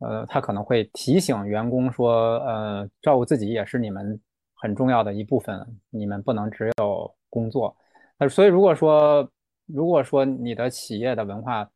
[0.00, 4.20] 呃，他可能会提醒员工说，呃，照顾自己也是你们。
[4.60, 7.76] 很重要的一部分，你们不能只有工作。
[8.18, 9.30] 那所以如果说
[9.66, 11.70] 如果说你的企业的文化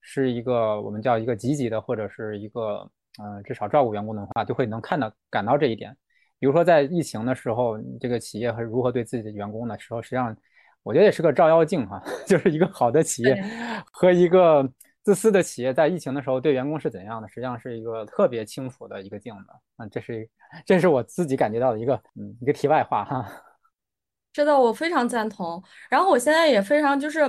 [0.00, 5.94] 是一个我们叫一个积极的，或者是一个呃至少照顾员工的话，就会能看到感到这一点。
[6.38, 10.34] 比如说在疫情的时候，这个企业和如何对自己的员工的时候，实际上
[10.82, 13.44] 我觉得也是个照妖镜哈， 就是一个好的企业
[13.92, 14.66] 和一个
[15.04, 19.52] 自私的企业在疫情的时候对员工是怎样的，实际上是一个特别清楚的一个镜子。
[19.76, 20.28] 啊，这是
[20.64, 23.30] 这是我自己感觉到的一个嗯一个题外话哈。
[24.34, 25.62] 是的，我非常赞同。
[25.88, 27.20] 然后我现在也非常就是，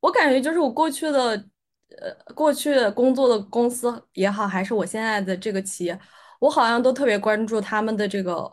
[0.00, 1.30] 我感觉就是我过去的，
[1.98, 5.98] 呃，过去工作的公司也好，还是我现在的这个企业，
[6.40, 8.50] 我好像都特别关注他们的这个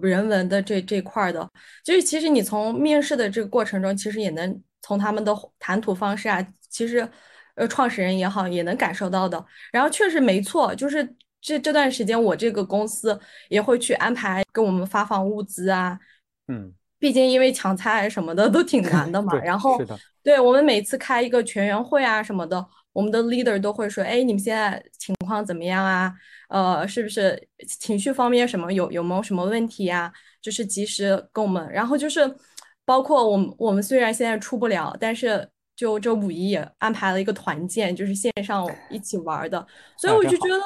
[0.00, 1.46] 人文的这这块的。
[1.84, 7.06] 就是其实你从面试的这个过程中，其实也能从他们的谈吐方式啊，其实
[7.54, 9.44] 呃创始人也好，也能感受到的。
[9.72, 15.98] 然后确实没错，就是这这段时间我这个公司也会去安排给我们发放物资啊，
[16.48, 16.72] 嗯。
[16.98, 19.76] 毕竟因为抢菜什么的都挺难的 嘛，然后
[20.22, 26.14] 对我们每次开一个全员会啊什么的，我们的 leader 都会说，哎，你们现在情况怎么样啊？
[26.48, 30.12] 呃，是不是情绪方面什么有有没有什么问题呀？
[30.40, 32.20] 就是及时跟我们，然后就是
[32.84, 35.48] 包括我们我们虽然现在出不了，但是
[35.82, 39.66] 就这五一也安排了一个团建，就是线上一起玩的，
[39.96, 40.60] 所以我就觉得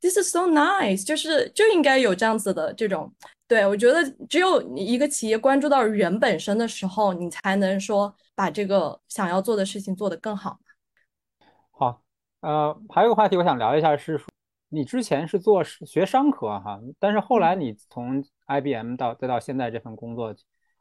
[0.00, 3.12] this is so nice，就是就应该有这样子的这种。
[3.48, 3.98] 对，我觉得
[4.28, 10.56] 只有一个企业关注到人本身的时候，你才能说把这个想要做的事情做得更好。
[11.72, 12.00] 好，
[12.42, 14.22] 呃，还有个话题我想聊一下，是
[14.68, 20.32] 你之前是做学商科哈，但是后来你从 IBM 到再到现在这份工作，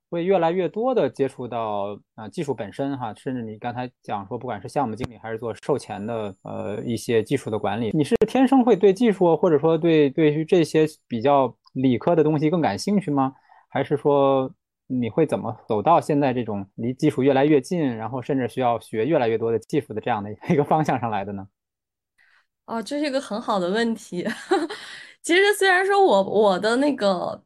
[0.10, 11.56] 会越来越多的接触到啊技术本身哈，甚至你刚才讲说，不管是项目经理还是做售前的呃一些技术的管理，你是天生会对技术或者说对对于这些比较。
[11.74, 13.32] 理科的东西更感兴趣吗？
[13.70, 14.52] 还是说
[14.88, 21.48] 你会怎么走到现在这种离技术越来越近，然后甚至需要学越来越多的技术的这样的一个 方向上来的呢？
[22.66, 24.28] 哦，这是一个很好的问题。
[25.22, 27.40] 其实虽然说我我的那个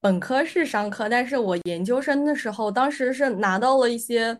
[0.00, 4.38] 本科是商科，但是我研究生的时候，当时是拿到了一些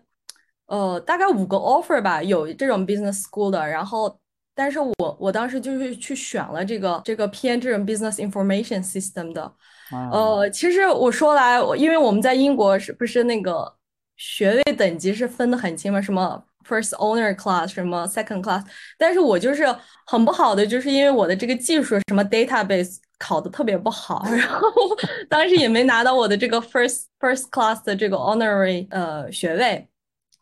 [0.66, 4.18] 呃大概五个 offer 吧，有这种 business school 的，然后。
[4.60, 9.52] 但是我我当时就是去选了这个这个偏这种 business information system 的，
[10.10, 13.72] 呃，其实我说来，因为我们在英国是不是那个
[14.16, 16.02] 学位等级是分的很清嘛？
[16.02, 18.64] 什么 first owner class，什么 second class，
[18.98, 19.64] 但是我就是
[20.06, 24.70] 很不好的，就是因为我的这个技术什么 database 考的特别不好，然后
[25.28, 29.86] 当时也没拿到我的这个 first first class 的这个 honorary 呃学位。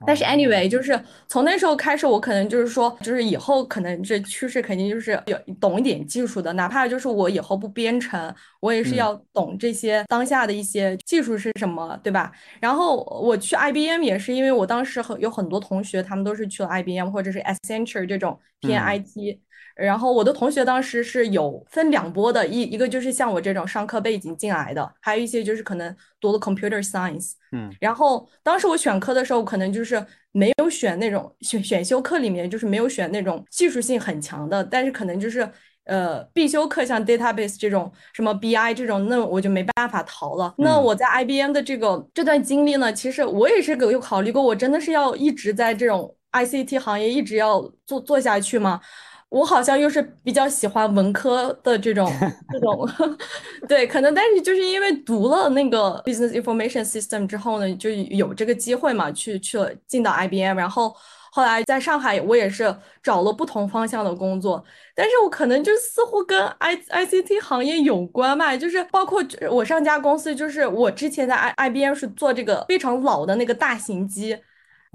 [0.05, 12.31] 但是 anyway，就是从那时候开始，我可能就是说，就是以后可能这趋势肯定就是有懂一点技术的，哪怕就是我以后不编程，我也是要懂这些当下的一些技术是什么，对吧？
[12.61, 19.39] 然后我去 IBM 也是因为我当时很有很多同学，他们都是去了 IBM 或者是 Accenture 这种偏 IT。
[19.77, 35.47] 然后我的同学当时是有分两波的，一一个就是像我这种上课背景进来的，还有一些就是可能读了 computer science，嗯，然后当时我选科的时候，可能就是没有选那种选选修课里面就是没有选那种技术性很强的，但是可能就是
[35.85, 40.55] 呃必修课像 database 这种什么 BI 这种，那我就没办法逃了。
[40.57, 48.81] 那我在 IBM 的这个这段经历呢，其实我也是有考虑过，我真的是要一直在这种 ICT 行业一直要做做下去吗？
[49.29, 52.11] 我好像又是比较喜欢文科的这种
[52.51, 52.89] 这种，
[53.69, 60.95] 对，可能但是就是因为读了那个 business information system 之后呢，就有这个机会嘛，去去了进到 IBM，然后
[61.33, 64.65] 后来在上海我也是找了不同方向的工作，
[64.95, 74.39] 但是我可能就似乎跟 I ICT 行业有关吧，就是包括我上家公司，就是我之前在 I IBM 是做这个非常老的那个大型机。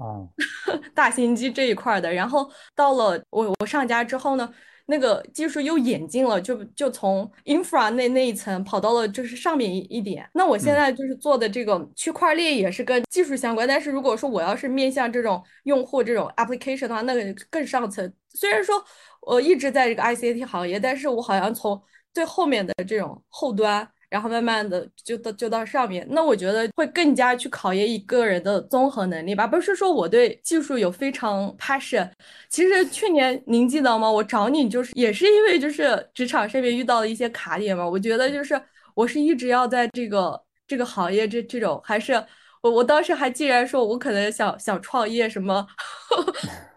[0.02, 0.28] 哦，
[0.94, 4.52] 大型机这一块的，然后到了我我上家之后呢，
[4.86, 10.28] 那个技术又演进了，就就从 infra 那那一层跑到了就是上面一一点。
[10.34, 18.12] 那我现在就是做的这个区块链也是跟技术相关，但是如果说我要是面向这种用户这种 application 的话，那个更上层。
[18.30, 18.82] 虽然说
[19.20, 21.80] 我一直在这个 ICT 行业，但是我好像从
[22.12, 23.88] 最后面的这种后端。
[24.12, 29.46] 然后慢慢的就到就到上面，那我觉得会更加去考验一个人的综合能力吧。
[29.46, 32.06] 不是说我对技术有非常 passion。
[32.50, 34.10] 其实去年您记得吗？
[34.10, 37.88] 我找你就是也是因为就是职场上面遇到了一些卡点嘛。
[37.88, 38.60] 我觉得就是
[38.94, 42.12] 我是一直要在这个这个行业这这种，还是
[42.60, 45.66] 我我当时还竟然说我可能想想创业什么，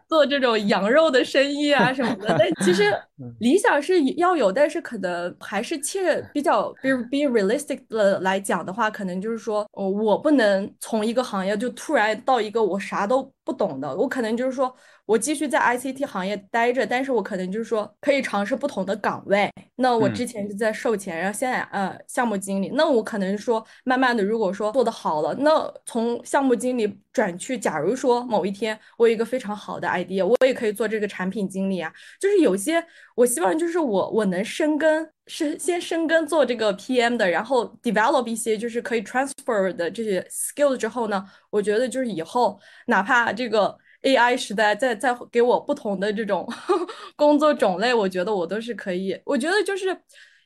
[0.08, 2.36] 做这种羊肉的生意啊什么的。
[2.38, 2.93] 但其实
[3.39, 14.74] 理想是要有，但是可能还是切比较比 be realistic 的来讲的话，可能就是说，哦，我不能从一个行业就突然到一个我啥都不懂的，我可能就是说。
[15.06, 19.51] 我继续在 ICT 行业待着，但是我可能就是说可以尝试不同的岗位。
[19.76, 22.72] 那我之前就在售前，然后现在呃项目经理。
[22.74, 31.93] 那我可能说慢慢的，如果说做的好了，那从项目经理转去，假如说某一天我有一个非常好的 idea，我也可以做这个产品经理啊。
[32.20, 32.84] 就是有些
[33.16, 43.78] 我希望就是我我能深耕，是先深耕做这个 PM 的，然后 develop 一些就是可以 transfer 的这些 skills 之后呢，我觉得就是以后哪怕这个。
[44.06, 46.47] AI 时代再再给我不同的这种
[47.18, 49.20] 工作种类，我觉得我都是可以。
[49.26, 49.99] 我觉得就是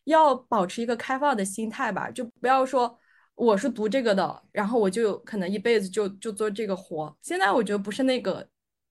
[0.06, 2.98] 要保持一个开放的心态吧，就不要说
[3.36, 7.14] 我是读这个的，然后我就可能一辈子就就做这个活。
[7.22, 8.48] 现在我觉得不是那个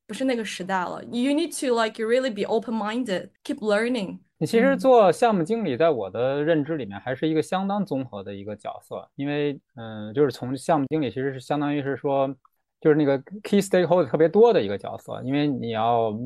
[0.07, 1.03] 不是那个时代了。
[1.05, 4.19] You need to like really be open-minded, keep learning。
[4.37, 12.37] 你其实做项目经理，在我的认知里面还是一个相当综合的一个角色，因为嗯，就是从项目经理其实是相当于是说。
[12.81, 16.17] 就是那个 key stakeholder 特别多的一个角色，因为你要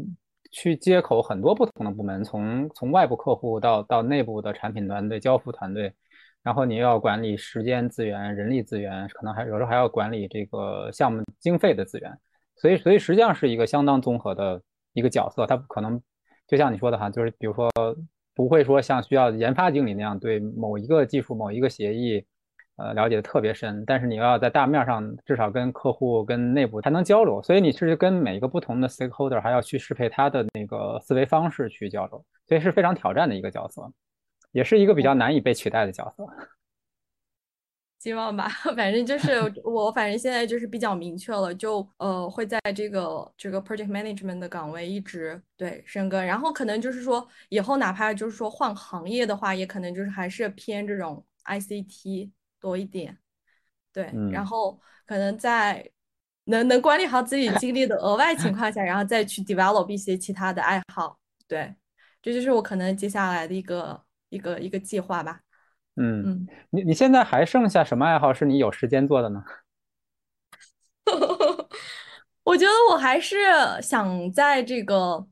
[0.50, 5.90] 去接口很多不同的部门，从从外部客户到到内部的产品团队、交付团队，
[6.42, 12.12] 然后你又要管理时间资源、人力资源，可能还有时候还要管理这个项目经费的资源，
[12.56, 14.60] 所以所以实际上是一个相当综合的
[14.92, 15.98] 一个角色，它不可能
[16.46, 17.70] 就像你说的哈，就是比如说
[18.34, 22.22] 不会说像需要研发经理那样对某一个技术、某一个协议。
[22.82, 33.88] 呃，了解的特别深，但是你要在大面上至少跟客户、跟内部才能交流，所以你是跟每一个不同的 stakeholder 还要去适配他的那个思维方式去交流，所以是非常挑战的一个角色，
[34.50, 36.26] 也是一个比较难以被取代的角色。
[38.00, 52.30] 希望吧， 反正就是我，反正现在就是比较明确了，就呃会在这个这个 project management 的岗位一直对深耕，然后可能就是说以后哪怕就是说换行业的话，也可能就是还是偏这种 ICT。
[52.62, 53.18] 多一点，
[53.92, 55.90] 对，然后可能在
[56.44, 61.74] 能能管理好自己精力的额外情况下，然后再去 develop 一些其他的爱好，对，
[62.22, 65.40] 这就是我可能接下来的一个一个一个计划吧。
[65.96, 69.44] 嗯嗯，你你现在还剩下什么爱好是你有时间做的呢？
[72.44, 73.36] 我觉得我还是
[73.82, 75.26] 想在这个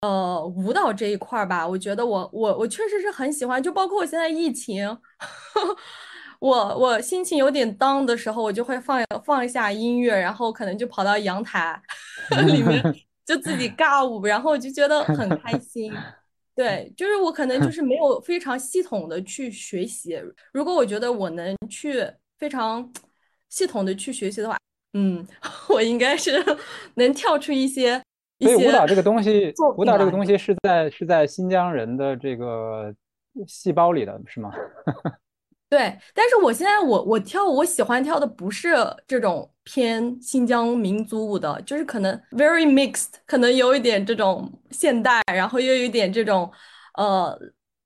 [0.00, 4.96] 呃舞蹈这一块儿吧，我觉得我我我确实是很喜欢，就包括我现在疫情。
[6.40, 11.80] 我我心情有点 down 的时候，我就会放放一下音乐，然后可能就跑到阳台
[12.48, 12.82] 里面
[13.24, 15.92] 就自己尬舞，然后我就觉得很开心。
[16.56, 20.20] 对，就是我可能就是没有非常系统的去学习。
[20.52, 22.04] 如果我觉得我能去
[22.38, 22.92] 非常
[23.48, 24.58] 系统的去学习的话，
[24.94, 25.26] 嗯，
[25.68, 26.32] 我应该是
[26.94, 28.02] 能跳出一些。
[28.40, 32.94] 所以舞蹈这个东西，舞蹈这个东西是在是在新疆人的这个
[33.46, 34.50] 细胞里的是吗？
[35.70, 38.74] 对，但是我现在我我跳我喜欢跳的不是
[39.06, 46.50] 这种偏新疆民族舞的，就是可能 very mixed，可能有一点这种现代，然后又有一点这种
[46.94, 47.38] 呃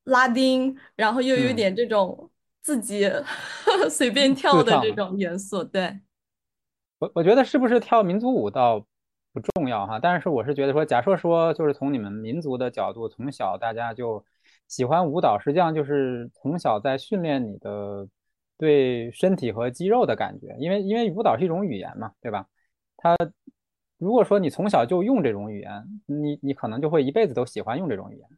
[0.05, 2.30] 拉丁，然后又有一点这种
[2.62, 3.07] 自己
[3.91, 5.62] 随便跳的这种元素。
[5.62, 6.01] 对，
[7.01, 8.80] 我我觉得是不是跳民族舞倒
[9.35, 14.24] 不重要哈，但是我是觉得说，假设说就是从你们民族的角度，从小大家就。
[14.69, 18.09] 喜欢舞蹈，实际上就是从小在训练你的
[18.57, 22.47] 对身体和肌肉的感觉，因为因为舞蹈是一种语言嘛，对吧？
[22.97, 23.17] 它
[23.99, 28.29] 如果说你从小就用这种语言，你你可能就会一辈子都喜欢用这种语言。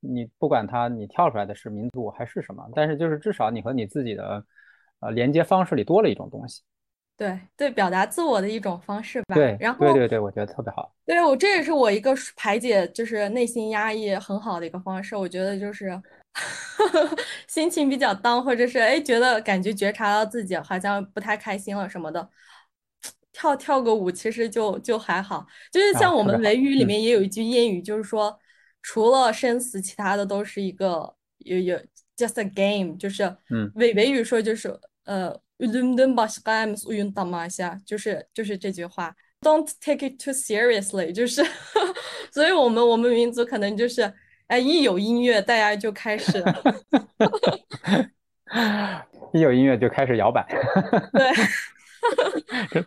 [0.00, 4.44] 你不管它你跳出来的是民族舞还是什么，但是就是至少你和你自己的
[5.00, 6.62] 呃连接方式里多了一种东西。
[7.18, 9.34] 对对，表达自我的一种方式吧。
[9.34, 10.94] 对，然后对对对，我觉得特别好。
[11.04, 15.16] 对我这也是我一个排解就是内心压抑很好的一个方式。
[15.16, 16.00] 我觉得就是
[17.48, 22.28] 心情比较 down，或者是哎觉得感觉觉察到自己好像不太开心了什么的，
[23.32, 25.44] 跳跳个舞其实就就还好。
[25.72, 28.38] 就是像我们维语里面也有一句谚语，就是说
[28.80, 31.76] 除了生死，其他的都是一个有有
[32.16, 35.36] just a game，就是嗯维维语说就是呃。
[35.60, 41.44] Ölümden başkaymış oyun tamasha，就是就是这句话，Don't take it too seriously，就是，
[42.30, 44.14] 所以我们我们民族可能就是，
[44.46, 46.40] 哎，一有音乐，大家就开始，
[49.32, 50.46] 一有音乐就开始摇摆，
[51.12, 52.86] 对，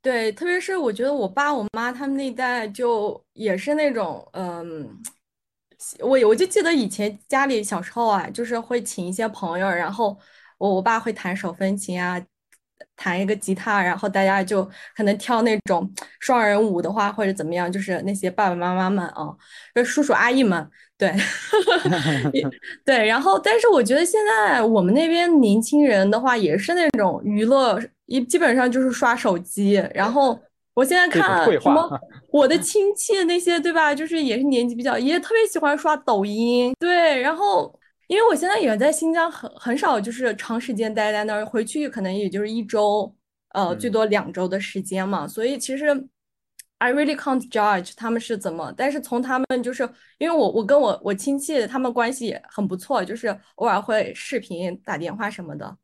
[0.00, 4.88] 对，特别是我觉得我爸我妈他们那代就也是那种，嗯，
[5.98, 10.16] 我我就记得以前家里小时候啊，就是会请一些朋友，然后。
[10.62, 12.22] 我我爸会弹手风琴啊，
[12.94, 14.62] 弹一个吉他，然后大家就
[14.96, 19.36] 可能跳那种双人舞的话，或者怎么样，就是那些爸爸妈妈们啊，
[19.74, 20.64] 就叔叔阿姨们，
[20.96, 21.12] 对，
[22.86, 23.04] 对。
[23.04, 29.84] 然后，但是我觉得现在我们那边年轻人的话，也是那种娱乐，一基本上就是刷手机。
[29.92, 30.38] 然后
[30.74, 31.90] 我现在看什么，
[32.30, 33.92] 我的 亲戚那些，对吧？
[33.92, 37.20] 就是也是年纪比较，也特别喜欢刷抖音，对。
[37.20, 37.76] 然后。
[38.08, 43.14] 因为我现在也在新疆，很很少就是长时间待在那儿，回去可能也就是一周，
[43.54, 45.26] 呃，最多两周的时间嘛。
[45.26, 45.86] 所以其实
[46.78, 48.72] ，I really can't judge 他们是怎么。
[48.76, 49.88] 但是从他们就是，
[50.18, 55.76] 因为我我跟我我亲戚他们关系很不错，就是偶尔会视频打电话什么的，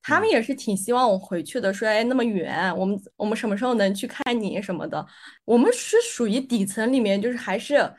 [0.00, 5.06] 他们也是挺希望我回去的，说哎那么远，我们我们什么时候能去看你什么的。
[5.44, 7.92] 我们是属于底层里面，就是还是。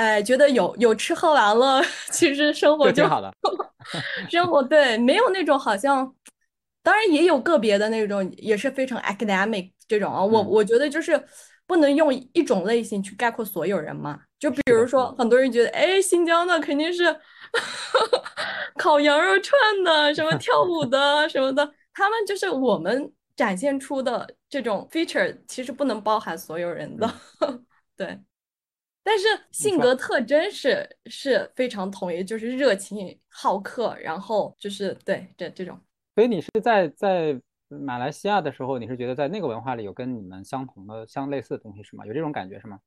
[0.00, 3.30] 哎，觉得有有吃喝玩乐， 其实生活就好了。
[4.30, 6.14] 生活对，没有那种好像，
[6.82, 10.24] 当然也有个别的那种，也是非常 academic 这种啊。
[10.24, 11.22] 我我觉得就是
[11.66, 14.18] 不能用一种类型去概括所有人嘛。
[14.38, 17.14] 就比如说，很多人觉得，哎，新疆的肯定是
[18.78, 27.12] 烤羊肉串的，什么跳舞的什么的，他们就是我们展现出的这种 feature，其实不能包含所有人的，
[27.98, 28.18] 对。
[29.02, 35.80] 但是性格特征是是非常统一，就是热情好客，然后就是对这这种。
[36.14, 42.04] 所以你是在在马来西亚的时候，你是觉得在那个文化里有跟你们相同的、相类似的东西是吗？
[42.04, 42.78] 有这种感觉是吗？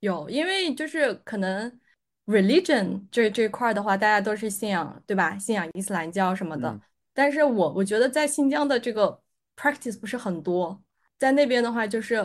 [0.00, 1.80] 有，因为就是可能
[2.26, 5.38] religion 这这块的话，大家都是信仰对吧？
[5.38, 6.78] 信仰伊斯兰教什么的。
[7.14, 9.22] 但是我我觉得在新疆的这个
[9.56, 10.82] practice 不是很多，
[11.18, 12.22] 在那边的话就是。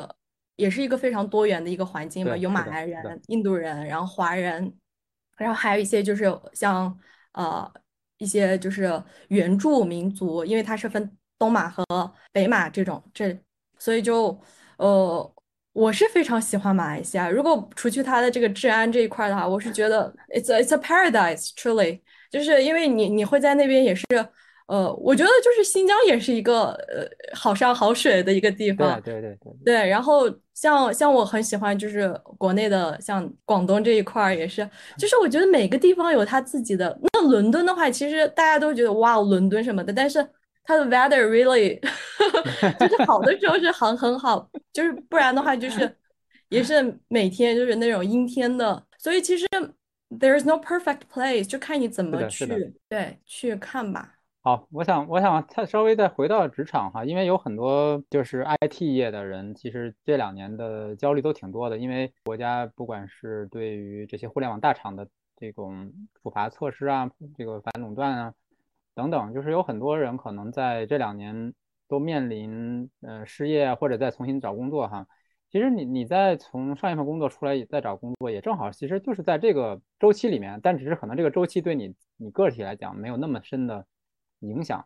[0.61, 4.71] 也是一个非常多元的一个环境嘛，有马来人、印度人，然后华人，
[5.35, 6.95] 然后还有一些就是像
[7.33, 7.67] 呃
[8.19, 11.83] 一些就是原住民族，因为它是分东马和
[12.31, 13.35] 北马这种，这
[13.79, 14.39] 所以就
[14.77, 15.35] 呃
[15.73, 17.27] 我是非常喜欢马来西亚。
[17.27, 21.99] 如果除去它的这个治安这一块的话，我是觉得 it's it's a paradise truly，
[22.29, 24.05] 就是因为你你会在那边也是。
[24.67, 29.89] 呃，我觉得就是新疆也是一个呃好山好水的一个地方，对对对对。
[29.89, 36.97] 然后像像我很喜欢就是国内的像广东这一块儿也是，就是我觉得每个地方有它自己的。
[37.13, 40.25] 那伦敦的话，其实大家都觉得哇，伦敦什么的，但是
[40.63, 41.77] 它的 weather really
[42.79, 45.93] 就是好的时候是很很好，就是不然的话就是
[46.47, 48.81] 也是每天就是那种阴天的。
[48.97, 49.45] 所以其实
[50.11, 52.45] there is no perfect place，就看你怎么去
[52.87, 54.15] 对去看吧。
[54.43, 68.33] 好，我想，我想再稍微再回到职场哈，因为有很多就是 IT 业的人，其实这两年的焦虑都挺多的，因为国家不管是对于这些互联网大厂的这种处罚措施啊，这个反垄断啊
[68.95, 71.53] 等等，就是有很多人可能在这两年
[71.87, 75.05] 都面临呃失业或者再重新找工作哈。
[75.51, 83.85] 其实你你在从上一份工作出来再找工作也正好，其实就是在这个周期里面，但只是可能这个周期对你你个体来讲没有那么深的。
[84.41, 84.85] 影响，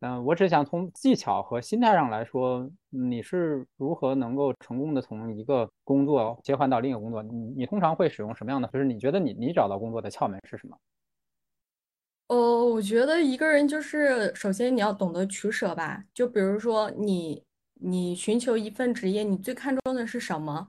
[0.00, 7.22] 嗯，我只想从技巧和心态上来说，你是如何能够成功的从一个工作切换到另一个工作？
[7.22, 8.68] 你你通常会使用什么样的？
[8.68, 10.76] 就是你觉得你你找到工作的窍门是什么？
[12.28, 16.04] 哦，我觉得一个人就是首先你要懂得取舍吧。
[16.12, 17.42] 就比如说你
[17.74, 20.68] 你寻求一份职业，你最看重的是什么？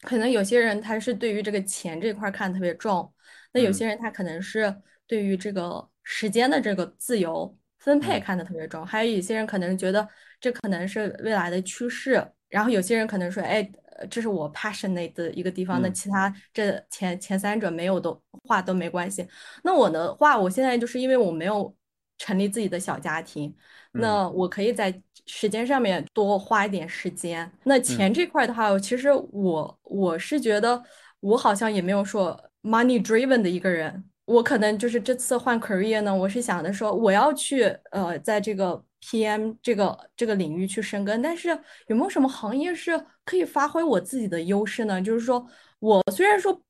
[0.00, 3.12] 可能有些人他是对于这个钱这块看特别重，
[3.52, 4.74] 那有些人他可能是
[5.06, 7.56] 对于这个时间的这个自由。
[7.86, 10.06] 分配看得特别重，还有一些人可能觉得
[10.40, 13.66] 这可能是未来的趋势，然后有些人可能说，哎，
[14.10, 18.12] 这是我 passionate 的一个地方，那其他这前前三者没有的
[18.42, 19.24] 话都没关系。
[19.62, 21.72] 那我的话，我现在就是因为我没有
[22.18, 23.56] 成立自己的小家庭，
[23.92, 24.92] 那我可以在
[25.26, 27.48] 时间上面多花一点时间。
[27.62, 30.82] 那钱这块的话，其实我我是觉得
[31.20, 34.04] 我好像也没有说 money driven 的一个人。
[34.26, 41.48] 我可能就是这次换 career 呢，我是想的说我要去呃，在这个 PM 这个这个领域去深耕，但是
[41.86, 45.00] 有没有什么行业是可以发挥我自己的优势呢？
[45.00, 45.46] 就是说
[45.78, 46.60] 我虽然说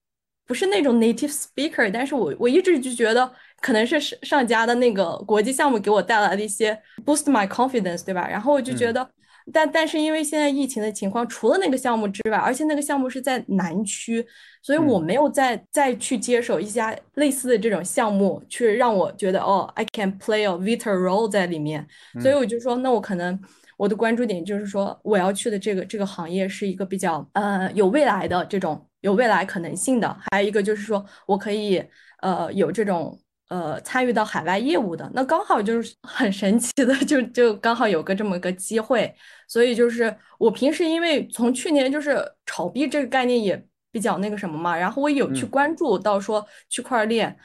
[0.47, 8.29] 不是那种 native speaker，但是我我一直就觉得可能是上上家的那个国际项目给我带来的一些 boost my confidence，对吧？
[8.29, 9.11] 然后我就觉得。
[9.53, 14.27] 但但是因为现在疫情的情况，除了那个项目之外，而且那个项目是在南区，
[14.61, 21.87] 所以我没有再再去接手一家类似的这种项目，去让我觉得哦，I can play a vital role 在里面。
[22.21, 23.41] 所以我就说，那我可能
[23.77, 31.81] 我的关注点就是说，我要去的这个这个行业是一个比较呃有未来的这种有未来可能性的，还有一个就是说我可以
[32.21, 33.17] 呃有这种
[33.49, 35.11] 呃参与到海外业务的。
[35.15, 39.15] 那刚好就是很神奇的，就就刚好有个这么个机会。
[39.49, 47.37] 所以就是我平时因为从去年就是炒币这个概念也比较那个什么嘛，然后我有去关注到说区块链。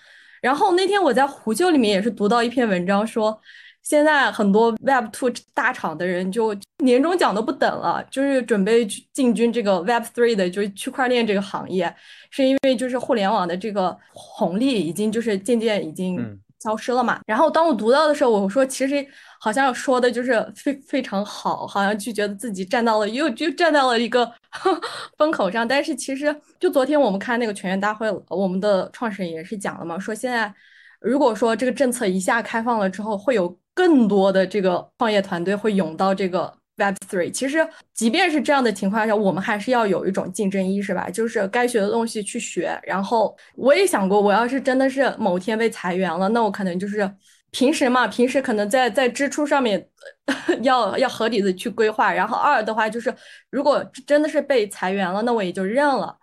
[0.42, 3.42] 然后那天我在虎嗅里面也是读到一篇文章说。
[3.84, 11.94] 现在很多 Web Two 大厂的人就年终奖都不等了，就是准备进军这个 Web Three 的，就是区块链这个行业，
[12.30, 17.20] 是因为就是互联网的这个红利已经就是渐渐已经消失了嘛。
[17.26, 19.06] 然后当我读到的时候，我说其实
[19.40, 24.32] 好像说的就是非非常好，好像就觉得自己站到了又就站到了一个
[25.18, 25.68] 风口上。
[25.68, 30.54] 但是其实就昨天我们看那个全员大会，我们的创始人也是讲了嘛，说现在
[31.00, 37.32] 如果说这个政策一下开放了之后，会有更多的这个创业团队会涌到这个 Web Three。
[37.32, 42.80] 其实，即便是这样的情况下，我们还是要有一种竞争意识吧，就是该学的东西去学。
[42.84, 47.10] 然后，我也想过，我要是真的是某天被裁员了，那我可能就是
[47.52, 49.88] 平时嘛，平时可能在在支出上面
[50.64, 52.12] 要要合理的去规划。
[52.12, 53.14] 然后二的话就是，
[53.50, 56.18] 如果真的是被裁员了，那我也就认了。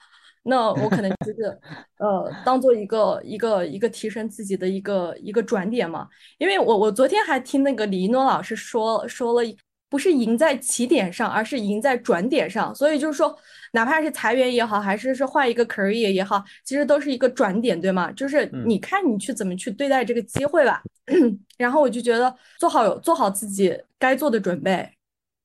[0.45, 1.43] 那我可能就是，
[1.99, 6.09] 呃，当做一个一个一个提升自己的一个一个转点嘛。
[6.39, 9.47] 因为我我昨天还听那个李一诺老师说说了，
[9.91, 12.75] 不是赢在起点上，而是赢在转点上。
[12.75, 13.37] 所以就是说，
[13.73, 18.11] 哪怕是裁员也好，还是是换一个 career 也好，其实都是一个转点，对吗？
[18.13, 20.83] 就是你看你去怎么去对待这个机会吧。
[21.59, 24.89] 然后我就觉得做好做好自己该做的准备。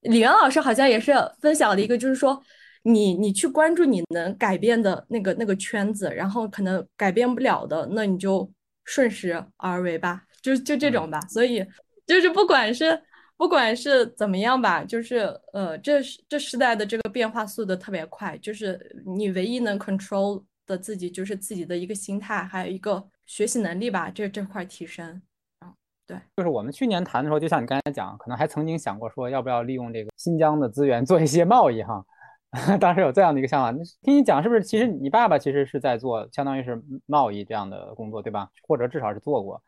[0.02, 2.42] 李元老师好像也是分享了一个，就是说。
[2.84, 8.50] 你你去关注你能改变的那个那个圈子，然后可能改变不了的，那你就
[8.84, 11.20] 顺势而为吧，就就这种吧。
[11.22, 11.66] 所以
[12.06, 13.02] 就是不管是
[13.38, 15.20] 不管是怎么样吧，就是
[15.54, 25.22] 呃，这这时代的这个变化速度特别快，就是你唯一能 control 的自己就是自己的一个心态，还有一个学习能力吧，这这块提升。
[25.66, 25.74] 嗯，
[26.06, 32.06] 对，就是我们去年谈的时候，就像你刚才讲，可能还曾经想过说要不要利用这个新疆的资源做一些贸易哈。
[32.80, 33.72] 当时有这样的一个想法，
[34.04, 34.64] 听你讲是不是？
[34.64, 38.48] 其实你爸爸其实是在做，相当于是贸易这样的工作，对吧？
[38.62, 39.60] 或者至少是做过。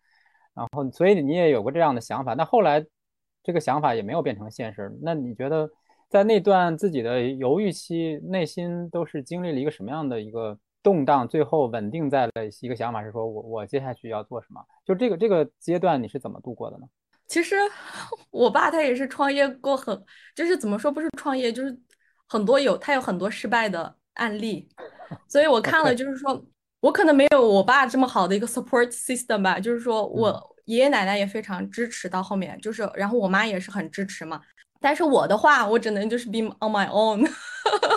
[0.53, 2.35] 然后，所以你也有过这样的想法。
[2.35, 2.85] 那后来
[3.43, 4.95] 这个想法也没有变成现实。
[5.01, 5.67] 那你觉得
[6.09, 11.27] 在那段自己的犹豫期，内心都是经历了一个什么样的一个动荡？
[11.27, 12.31] 最后稳定在了
[12.61, 14.63] 一个想法，是说我我接下去要做什么？
[14.85, 16.85] 就这个这个阶段你是怎么度过的呢？
[17.25, 17.55] 其实
[18.29, 19.99] 我爸他也是创业过，很
[20.35, 21.75] 就是怎么说不是创业，就是。
[22.27, 24.67] 很多有他有很多失败的案例，
[25.29, 26.43] 所以我看了，就是说
[26.79, 34.41] 我可能没有我爸这么好的一个 support system 吧，就是说我爷爷奶奶也非常支持到后面，就是然后我妈也是很支持嘛，
[34.79, 37.27] 但是我的话，我只能就是 be on my own，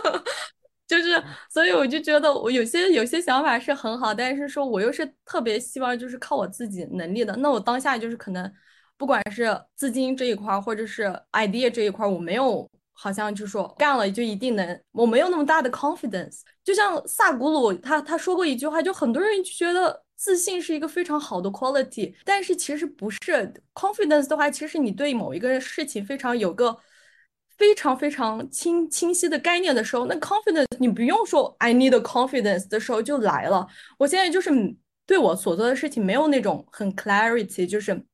[0.86, 8.52] 就是所以我就觉得我有些有些想法是很好，但是说我又是特别希望就是靠我自己能力的，那我当下就是可能
[8.96, 12.68] 不管是资金这一块或者是 idea 这一块，我没有。
[13.00, 16.40] 好像就说干了就一定能，我没有那么大的 confidence。
[16.64, 23.54] 就像萨古鲁他他说过一句话，就很多人就觉得自信是一个非常好的 quality，但是其实不是。
[23.72, 26.76] confidence 的话，其实你对某一个事情非常有个
[27.56, 33.64] 非常非常清清晰的概念的时候，那 confidence 你不用说 I need confidence 的时候就来了。
[33.96, 34.50] 我现在就是
[35.06, 38.04] 对我所做的事情没有那种很 clarity，就是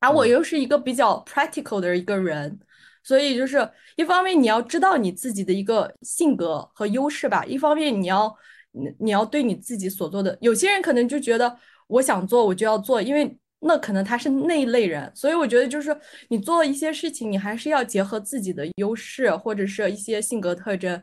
[0.00, 2.58] 而我又是一个比较 practical 的一个人。
[3.04, 8.32] 所以就是一方面你要知道你自己的一个性格和优势吧，一方面你要
[8.70, 15.96] 你你要对你自己所做的，有些人可能就觉得我想做我就要做，因为那可能他是那一类人，所以我觉得就是
[16.28, 21.02] 你做一些事情，你还是要结合自己的优势或者是一些性格特征，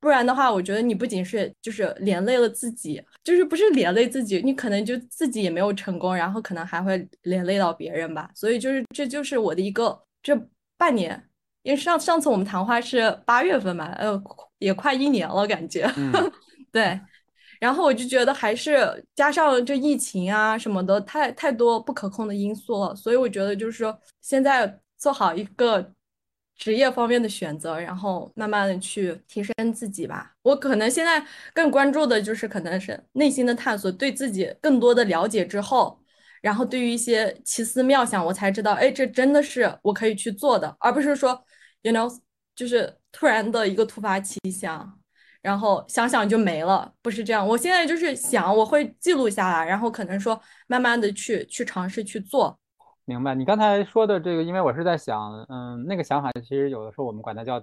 [0.00, 10.34] 不然的话，我觉得你不仅是就是连累了自己，就是不是连累自己，你可能就自己也没有成功，然后可能还会连累到别人吧，所以就是这就是我的一个这。
[10.76, 11.28] 半年，
[11.62, 14.22] 因为上上次我们谈话是八月份嘛，呃，
[14.58, 15.90] 也快一年了，感觉，
[16.72, 17.00] 对。
[17.58, 25.92] 然后我就觉得还是加上这疫情啊什么的，太太多不可控的因素了，所以我觉得就是说，现在做好一个
[26.54, 30.34] 职业方面的选择，然后慢慢的去提升自己吧。
[30.42, 35.98] 我可能现在更关注的就是可能是内心的探索，对自己更多的了解之后。
[36.46, 41.36] 然后对于一些奇思妙想，我才知道，哎，这真的是我可以去做的，而不是说
[41.82, 42.08] ，you know，
[42.54, 44.96] 就是突然的一个突发奇想，
[45.42, 47.44] 然后想想就没了，不是这样。
[47.44, 52.56] 我现在就是想，我会记录下来，然后可能说慢慢的去去尝试去做。
[53.04, 53.34] 明白。
[53.34, 57.60] 你刚才说的这个，因为我是在想，嗯，那个想法其实有的时候我们管它叫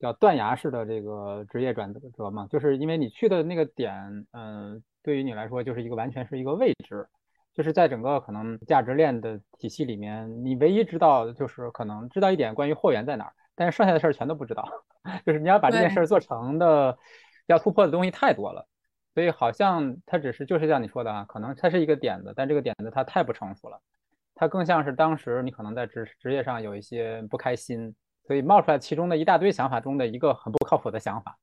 [0.00, 3.92] 叫断崖式的这个职业转折嘛，就是因为你去的那个点，
[4.32, 7.06] 嗯，对于你来说就是一个完全是一个未知。
[7.54, 14.68] 就是在整个可能价值链的体系里面，你唯一知道就是可能知道一点关于货源在哪儿，但是剩下的事儿全都不知道。
[15.24, 16.98] 就是你要把这件事儿做成的，
[17.46, 18.66] 要突破的东西太多了，
[19.14, 23.80] 所以好像它只是就是像你说的啊，可能它是一个点子，但这个点子它太不成熟了，
[24.34, 27.94] 它更像是当时你可能在职职业上有一些不开心，
[28.26, 31.38] 所以冒出来其中的一大堆想法中的一个很不靠谱的想法，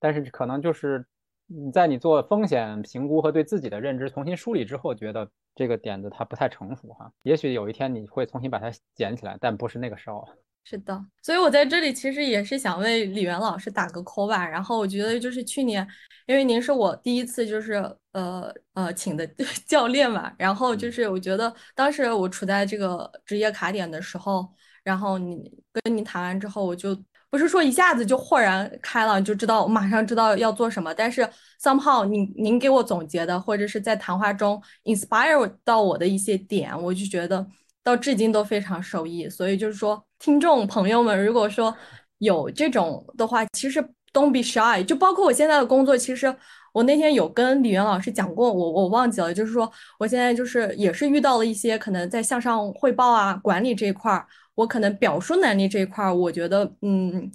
[0.00, 1.06] 但是可能就是。
[1.54, 7.12] 你在你做风险评估和对自己的认知重新梳理之后，觉得这个点子它不太成熟哈。
[7.22, 10.26] 也许有一天你会重新把它捡起来，但不是那个时候。
[10.64, 14.46] 是的，所以我在这里其实也是想为李源老师打个 call 吧。
[14.46, 15.86] 然后我觉得就是去年，
[16.26, 17.74] 因为您是我第一次就是
[18.12, 19.26] 呃呃请的
[19.66, 24.48] 教练嘛，然后就是我觉得当时我处在这个职业卡点的时候，
[24.84, 26.96] 然后你跟您谈完之后，我就。
[27.32, 30.92] 不是说一下子就豁然开朗，就知道马上知道要做什么。
[30.92, 31.26] 但是
[31.58, 37.46] somehow 您您给我总结的，或者是在谈话中 inspire 到我的一些点，我就觉得
[37.82, 39.26] 到至今都非常受益。
[39.30, 41.74] 所以就是说，听众朋友们，如果说
[42.18, 44.84] 有这种的话，其实 don't be shy。
[44.84, 46.36] 就包括我现在的工作，其实
[46.74, 54.26] 我那天有跟李源老师讲过，我我忘记了，就是说我现在就是也是遇到了一些可能在向上汇报啊、管理这一块儿。
[54.54, 57.30] 我可能表述能力这一块儿，我觉得嗯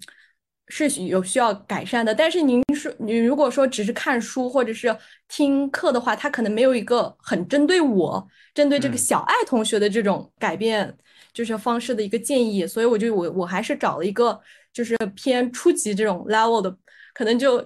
[0.70, 2.14] 是有需要改善的。
[2.14, 4.96] 但是您说你如果说只是看书或者是
[5.28, 10.96] 听课的话，他可能没有一个很针对我、针对这个小爱同学的这种改变
[11.34, 12.68] 就是方式的一个建议。
[12.68, 14.40] 所以我就我我还是找了一个
[14.74, 16.78] 就是偏初级这种 level 的，
[17.14, 17.58] 可能就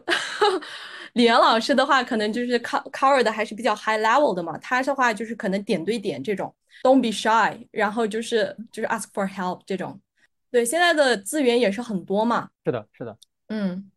[1.13, 4.57] 李岩老师的话，可能就是 cover 的还是比较 high level 的嘛。
[4.59, 6.53] 他的话就是可能点对点这种。
[6.83, 10.01] Don't be shy，然后就是就是 ask for help 这种，
[10.49, 12.49] 对，现在的资源也是很多嘛。
[12.65, 13.15] 是的，是的，
[13.49, 13.91] 嗯，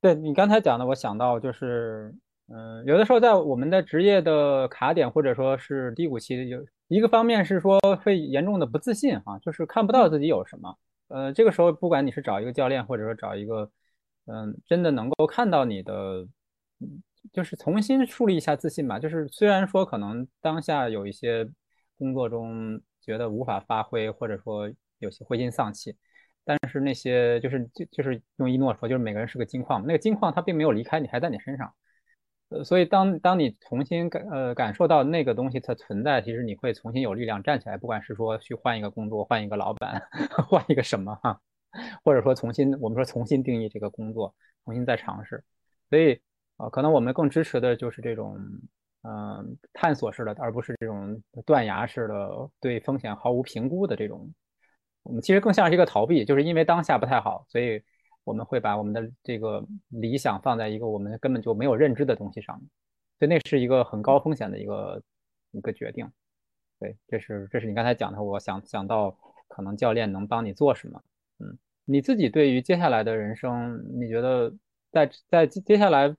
[0.00, 2.14] 对你刚才讲的，我想到就是，
[2.46, 10.78] 嗯，有的时候在我们的职业的卡点或者说是低谷期，有一个方面是说会严重的不自信哈，就是看不到自己有什么。
[11.08, 13.70] 呃，这个时候不管你是找一个教练，或者说找一个，
[14.24, 16.26] 嗯，真的能够看到你的，
[17.34, 18.98] 就是重新树立一下自信吧。
[18.98, 21.46] 就是虽然说可能当下有一些。
[21.98, 25.96] 工作中觉得无法发挥，或者说有些灰心丧气，
[26.44, 31.74] 但是那些就是就就是用一诺说，就是每个人是个金矿，那个金矿它并没有离开你，还在你身上。
[32.50, 40.00] 呃，所以当当你重新感呃感受到那个东西它存在，其实你会重新有力量站起来，不管是说去换一个工作，换一个老板，
[40.48, 41.40] 换一个什么哈，
[42.04, 44.34] 或者说重新我们说重新定义这个工作，
[44.64, 45.44] 重新再尝试。
[45.90, 46.20] 所以
[46.56, 48.38] 啊，可能我们更支持的就是这种。
[49.02, 54.28] 嗯，探索式的，而不是这种断崖式的对风险毫无评估的这种。
[55.04, 57.80] 我们其实更像是一个逃避，就是因为当下不太好，所以
[58.24, 62.68] 我们会把我们的这个理想放在一个我们根本就没有认知的东西上面，
[63.18, 65.00] 所以那是一个很高风险的一个
[65.52, 66.10] 一个决定。
[66.80, 71.00] 对，这是这是你刚才讲的，我想想到可能教练能帮你做什么。
[71.38, 74.52] 嗯，你自己对于接下来的人生，你觉得
[74.90, 76.14] 在在接下来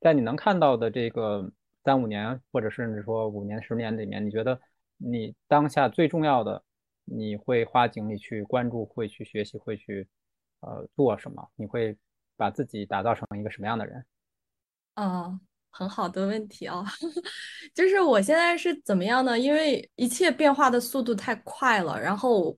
[0.00, 1.50] 在你能看到的这个。
[1.84, 4.60] 三五年，或者甚至说五年、十年里面，你觉得
[4.96, 6.62] 你当下最重要的，
[7.04, 10.06] 你会花精力去关注、会去学习、会去
[10.60, 11.48] 呃做什么？
[11.56, 11.96] 你会
[12.36, 14.04] 把自己打造成一个什么样的人？
[14.94, 16.84] 啊，很好的问题啊，
[17.72, 19.38] 就是我现在是怎么样呢？
[19.38, 21.98] 因为一切变化的速度太快了。
[21.98, 22.48] 然后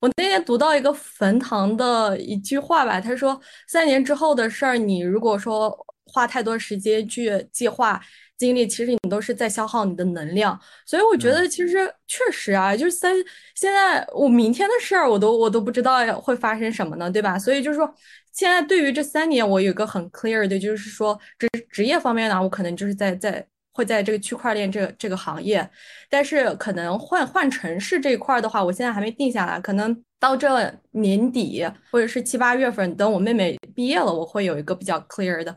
[0.00, 7.98] 我那天读到一个冯唐的一句话吧，他说：“三年之后的事儿，你如果说花太多时间去计划。”
[8.44, 13.14] 精力其实你都是在消耗你的能量，所以我觉得其实确实啊，就是三
[13.54, 17.38] 现在我明天的事儿我都我都不知道会发生什么呢，对吧？
[17.38, 17.92] 所以就是说，
[18.32, 25.68] 现在对于这三年，我有个很 clear 的，就是说职职业方面呢，我可能就是在在会在这个区块链这这个行业，
[26.10, 35.56] 但是可能换换城市这一块的话，我现在还没定下来，可能到这年底或者是七八月份，等我妹妹毕业了，我会有一个比较 clear 的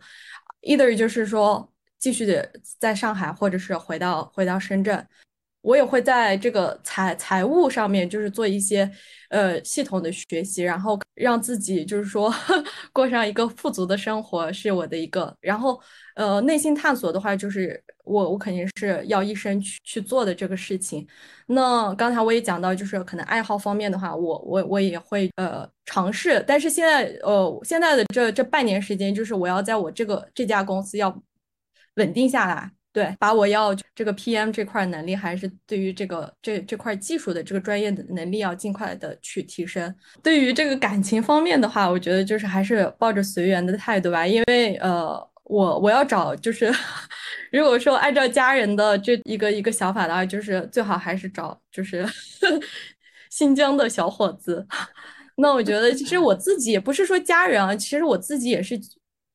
[0.61, 1.69] ，either 就是说。
[1.99, 5.05] 继续的在上海，或者是回到回到深圳，
[5.61, 8.89] 我也会在这个财财务上面，就是做一些
[9.29, 12.33] 呃系统的学习，然后让自己就是说
[12.93, 15.35] 过上一个富足的生活，是我的一个。
[15.41, 15.81] 然后
[16.15, 21.05] 呃内心探索的话，就是我我肯定是要一生去去做的这个事情。
[21.47, 26.43] 那刚才我也讲到，就是可能爱好方面的话，我我我也会呃尝试。
[26.47, 31.21] 但是现在呃现在的这这半年时间，就是我要在我这个这家公司要。
[31.97, 39.93] 稳定下来，对，把我要这个 PM 这块能力，还是对于这个这这块技术的这个专业的能力，要尽快的去提升。
[40.23, 46.73] 对于这个感情方面的话，我觉得就是还是抱着随缘的态度吧，因为呃，我我要找就是，
[47.51, 52.03] 如果说按照家人的这一个一个想法的话，就是最好还是找就是
[53.29, 54.65] 新疆的小伙子。
[55.35, 58.79] 那我觉得其实我自己也不是说家人啊，其实我自己也是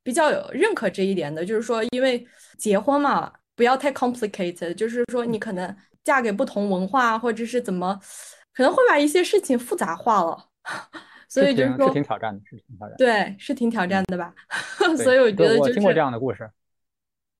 [0.02, 2.26] 比较有认可这一点的，就是说因为
[2.62, 7.98] 结婚嘛，不要太 complicated，就是说你可能嫁给不同文化或者是怎么，
[8.54, 10.48] 可能会把一些事情复杂化了。
[11.28, 12.96] 所以就是说，是挺挑战的，是挺挑战。
[12.96, 14.32] 对，是挺挑战的吧？
[15.02, 16.48] 所以我觉得就是听过这样的故事。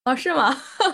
[0.05, 0.53] 哦，是吗？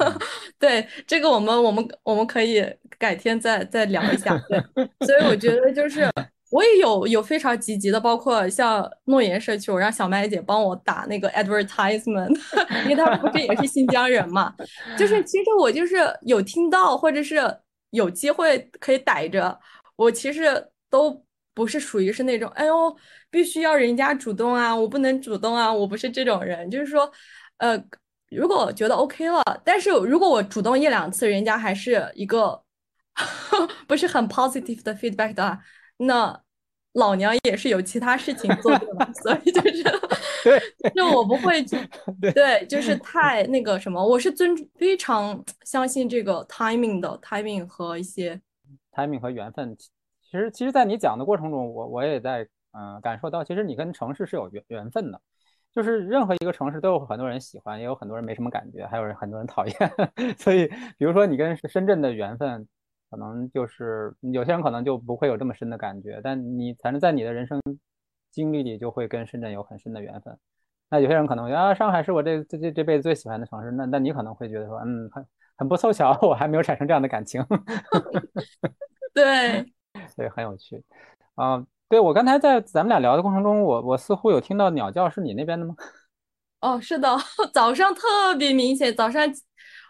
[0.61, 2.63] 对，这个我们我们我们可以
[2.99, 4.37] 改天再再聊一下。
[4.47, 4.61] 对，
[5.07, 6.07] 所以我觉得就是
[6.51, 12.37] 我也有有非常积极的，包括像诺言社区，我让小麦姐帮我打那个 advertisement，
[12.89, 14.55] 因为她不是也是新疆人嘛。
[14.99, 17.37] 就是其实我就是有听到，或者是
[17.91, 19.59] 有机会可以逮着，
[19.97, 21.23] 我其实都。
[21.55, 22.97] 不是属于是那种，哎呦，
[23.31, 26.71] 必须要人家主动啊，我不能主动啊，我不是这种人。
[26.71, 27.11] 就是说，
[27.57, 27.77] 呃，
[28.31, 32.63] 如果觉得 OK 了，但是如果我主动一两次，人家还是一个
[33.89, 35.59] 不是很 positive 的 feedback 的话，
[35.99, 36.41] 那
[36.95, 38.87] 老娘也是有其他事情做的，
[39.23, 39.83] 所以就是，
[40.43, 41.77] 对，就我不会去，
[42.35, 48.41] 对，就是太那个什么，我是尊非常相信这个 timing 的 timing 和一些
[48.93, 49.77] timing 和缘分。
[49.77, 49.87] 其
[50.33, 55.21] 实，其实，在你讲的过程中，我我也在嗯感受到，其实你跟城市是有缘缘分的，
[55.73, 59.75] 就是任何一个城市都有很多人喜欢，也有很多人没什么感觉，还有人很多人讨厌。
[60.37, 60.67] 所以，
[60.99, 62.67] 比如说你跟深圳的缘分，
[63.11, 67.61] 可能就是有些人可能就不会有这么深的感觉，但你反正在你的人生
[68.31, 70.39] 经历里就会跟深圳有很深的缘分。
[70.91, 77.45] 那有些人可能啊，上海是我这这这这辈子最喜欢的城市，那那你可能会觉得说，嗯，很很不凑巧， 我还没有产生这样的感情。
[79.15, 79.65] 对。
[80.17, 80.85] 对，很有趣，
[81.35, 85.75] 啊，对我刚才在咱们俩聊的过程中，我我似乎有听到鸟叫，是你那边的吗？
[86.61, 87.09] 哦，是的，
[87.53, 89.27] 早上特别明显，早上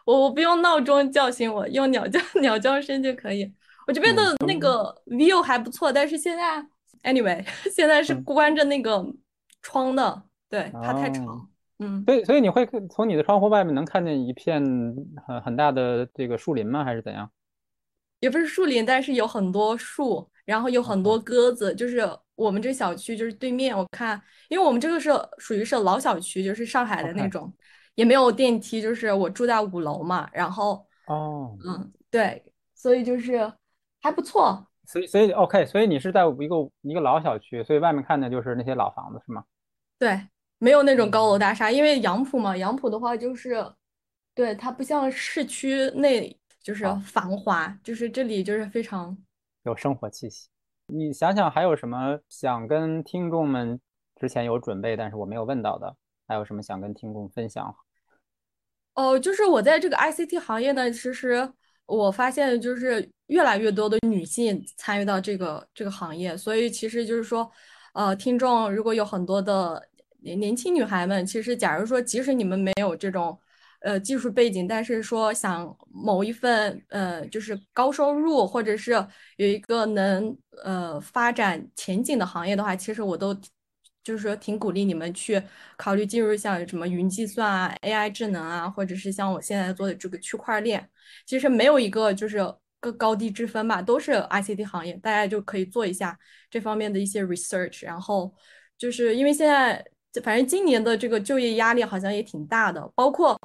[0.08, 3.52] 我我不用闹钟叫醒我，用鸟叫 鸟叫声就可以。
[3.86, 6.64] 我这边的那个 view 还不错，但是现在
[7.02, 9.04] anyway 现在是关着那个
[9.60, 11.46] 窗的，对，它太吵。
[11.80, 14.64] 嗯，所以，所以你会从你的窗户外面能看见一片
[15.26, 16.82] 很很大的这个树林吗？
[16.82, 17.30] 还是怎样？
[18.20, 21.74] 也不是树林，但是有很多树，然后有很多鸽子。
[21.74, 27.52] 就是我们这小区，就是对面，我看，因为我们这个是属于是老小区，就是上海的那种，
[27.98, 28.80] 也没有电梯。
[28.80, 32.42] 就是我住在五楼嘛，然后哦，嗯，对，
[32.74, 33.52] 所以就是
[34.00, 34.66] 还不错。
[34.86, 39.44] 所以，所以 OK，所以你是在一个一个老小区，所以外面看的就是那些老房子，是吗？
[39.98, 40.28] 对，
[40.58, 43.74] 没有那种高楼大厦，因为杨浦嘛，杨浦的话就是，
[44.34, 46.38] 对，它不像市区内。
[46.60, 49.16] 就是繁华，就是这里就是非常
[49.62, 50.48] 有生活气息。
[50.86, 53.80] 你想想还有什么想跟听众们
[54.16, 55.96] 之前有准备，但是我没有问到的，
[56.26, 57.74] 还有什么想跟听众分享？
[58.98, 61.48] 哦，就是我在这个 ICT 行业呢，其实
[61.86, 67.48] 我发现就是越来越多的女性参与到这个这个行业，所以其实就是说，
[67.94, 69.80] 呃，听众如果有很多的
[70.20, 73.38] 年年轻女孩们，其实假如说即使你们没有这种。
[73.80, 78.90] 呃，技术背景，但是说想某一份呃，就是高收入，或者是
[79.36, 83.32] 有一个能呃发展前景的行业的话，其实我都
[84.08, 85.42] 就是说挺鼓励你们去
[85.76, 90.88] 考虑进入像什么云计算啊、AI 智能啊，或者是像我现在做的这个区块链，
[91.26, 92.38] 其实没有一个就是
[92.80, 98.34] 个高低之分吧，都是 ICT 行业，大家就可以做一下这方面的一些 research，然后
[98.78, 99.84] 就是因为现在
[100.22, 103.38] 反正今年的这个就业压力好像也挺大的，包括。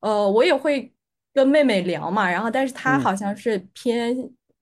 [0.00, 0.94] 呃，我也会
[1.32, 4.14] 跟妹妹聊嘛，然后但是她好像是偏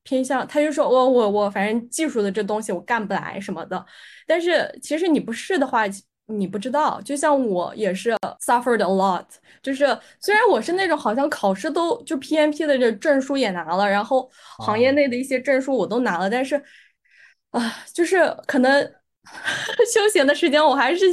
[0.04, 3.84] 偏向，他就说我我我反正技术的这东西我干不来什么的，
[4.26, 5.82] 但是其实你不试的话，
[6.26, 7.00] 你不知道。
[7.00, 8.14] 就像我也是
[8.46, 9.24] suffered a lot，
[9.62, 9.84] 就是
[10.20, 16.62] 虽然我是那种好像考试都就 PMP 的这证书也拿了，然后行业内的一些证书我都拿了，但是
[17.50, 18.82] 啊，就是可能
[19.92, 21.06] 休闲的时间我还是。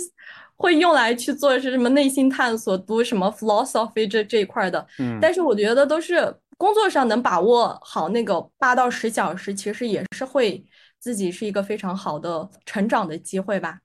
[0.57, 6.31] 会用来去做是什么内心探索，读什么 philosophy 这这一块的，嗯，但是我觉得都是
[6.61, 10.63] 工作上能把握好那个八到十小时，其实也是会
[10.99, 13.79] 自己是一个非常好的成长的机会吧。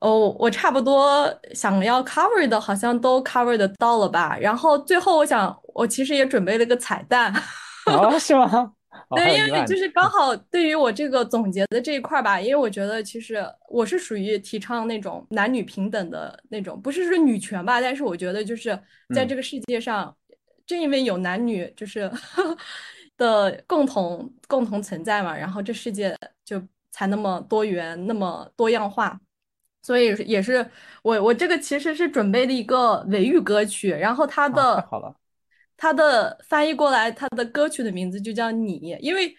[0.00, 4.36] 哦，我差不多想要 cover 的，好像都 cover 的到了吧。
[4.36, 7.32] 然后最后我想，我其实也准备了个彩蛋，
[7.86, 8.72] 哦，是吗？
[9.14, 18.76] 对，因为就是刚好对于我这个总结的这一块吧，因为我觉得其实我是属于提倡那种男女平等的那种，不是说女权吧，但是我觉得就是
[19.14, 20.12] 在这个世界上，
[20.70, 22.10] 正因为有男女就是
[23.16, 29.20] 的共同共同存在嘛，然后这世界就才那么多元，那么多样化。
[29.82, 30.70] 所以也是
[31.02, 35.16] 我我这个其实是准备的一个维语歌曲，然后它的太好了，
[35.76, 39.34] 它的翻译过来，它的歌曲的名字就叫你，因为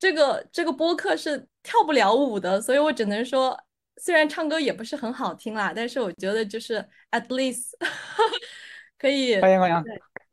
[0.00, 3.56] 这个这个播客是跳不了舞的，所以我只能说，
[3.98, 7.70] 虽然唱歌也不是很好听啦，但是我觉得就是 at least
[8.98, 9.84] 可以欢迎欢迎，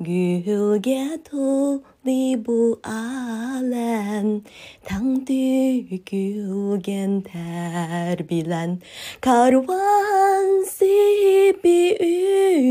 [0.00, 4.42] Gölge toldu bu alem
[4.84, 8.78] Tan dökülgen ter bilen.
[9.20, 11.96] Karvan sebi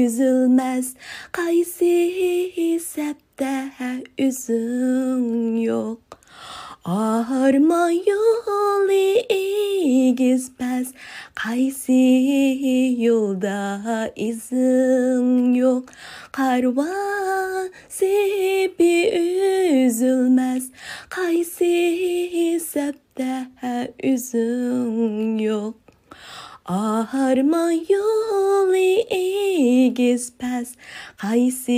[0.06, 0.94] üzülmez
[1.32, 3.72] Kaysi sebde
[4.18, 6.15] üzün yok.
[6.86, 9.26] Arma yolu
[10.16, 10.94] gizmez
[11.36, 15.90] Kaysi yolda izin yok.
[16.32, 19.10] Karvan sebi
[19.86, 20.72] üzülmez.
[21.10, 23.48] Kaysi septe
[24.04, 25.76] üzüm yok.
[26.66, 28.76] Arma yolu
[29.94, 30.76] gizmez
[31.18, 31.74] Kaysi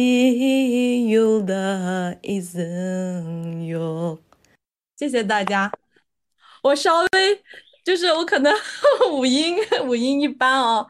[1.10, 4.27] yolda izin yok
[4.98, 5.72] 谢谢大家。
[6.64, 7.08] 我稍微
[7.86, 8.54] 就是我可能
[9.14, 10.88] 五音五音一般哦，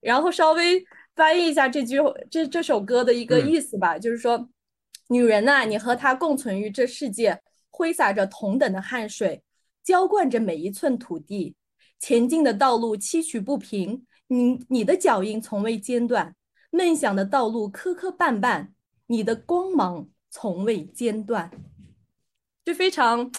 [0.00, 0.82] 然后稍微
[1.14, 1.98] 翻译一下这句
[2.30, 4.48] 这这首歌的一个意思吧，就是说，
[5.08, 9.42] 女人呐、你和他共存于这世界，挥洒着同等的汗水，
[9.84, 11.54] 浇灌着每一寸土地，
[11.98, 16.34] 前进的道路崎岖不平，你你的脚印从未间断，
[16.70, 18.68] 梦想的道路磕磕绊绊，
[19.06, 21.50] 你的光芒从未间断。
[22.64, 23.30] 就非常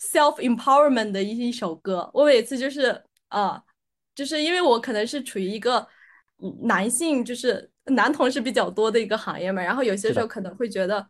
[0.00, 2.10] self empowerment 的一一首歌。
[2.14, 3.62] 我每次就是呃，
[4.14, 5.86] 就是因为我可能是处于一个
[6.38, 11.06] 嗯男性，就是男同事比较多的一个行业嘛，然后有些时候可能会觉得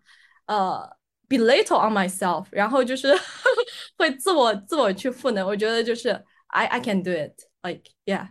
[0.47, 0.81] 呃
[1.29, 3.15] be little on myself，然后就是
[3.99, 5.47] 会自我自我去赋能。
[5.47, 6.11] 我觉得就是
[6.49, 8.29] I I can do it，like yeah。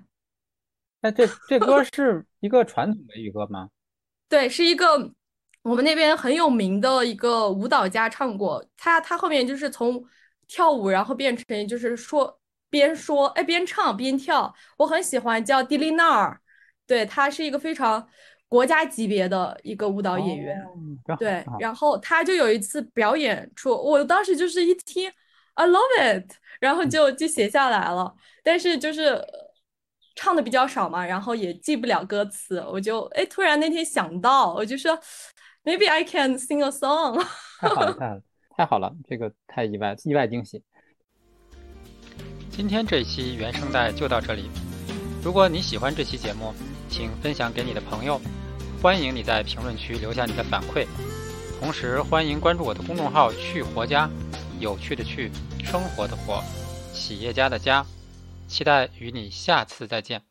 [1.02, 3.70] 那这这歌是一个传统的语歌吗？
[4.28, 5.14] 对，是一个
[5.68, 10.02] 我们那边很有名的一个舞蹈家唱过，他他后面就是从
[10.48, 12.40] 跳舞，然后变成就是说
[12.70, 16.40] 边说哎边唱边跳，我很喜欢叫迪丽娜尔，
[16.88, 18.08] 对他是一个非常
[18.48, 25.12] 国家级别的一个舞蹈演员，哦对，然后他就有一次表演出，我当时就是一听
[25.56, 29.28] I love it，然后就就写下来了，但是就是呃
[30.16, 34.98] 唱的比较少嘛，然后也记不了歌词，我就哎突然那天想到，我就说
[35.68, 37.22] maybe I can sing a song。
[37.60, 38.22] 太好了，太好了，
[38.56, 40.64] 太好了，这个太意外，意外惊喜。
[42.50, 44.50] 今天这一期原声带就到这里。
[45.22, 46.54] 如果你喜欢这期节目，
[46.88, 48.22] 请分享给你的朋友。
[48.82, 50.88] 欢迎你在评论区留下你的反馈，
[51.60, 54.10] 同时欢迎关注我的公众号“去活家”，
[54.62, 55.32] 有趣的去，
[55.66, 56.42] 生活的活，
[56.94, 57.86] 企业家的家。
[58.48, 60.22] 期待与你下次再见。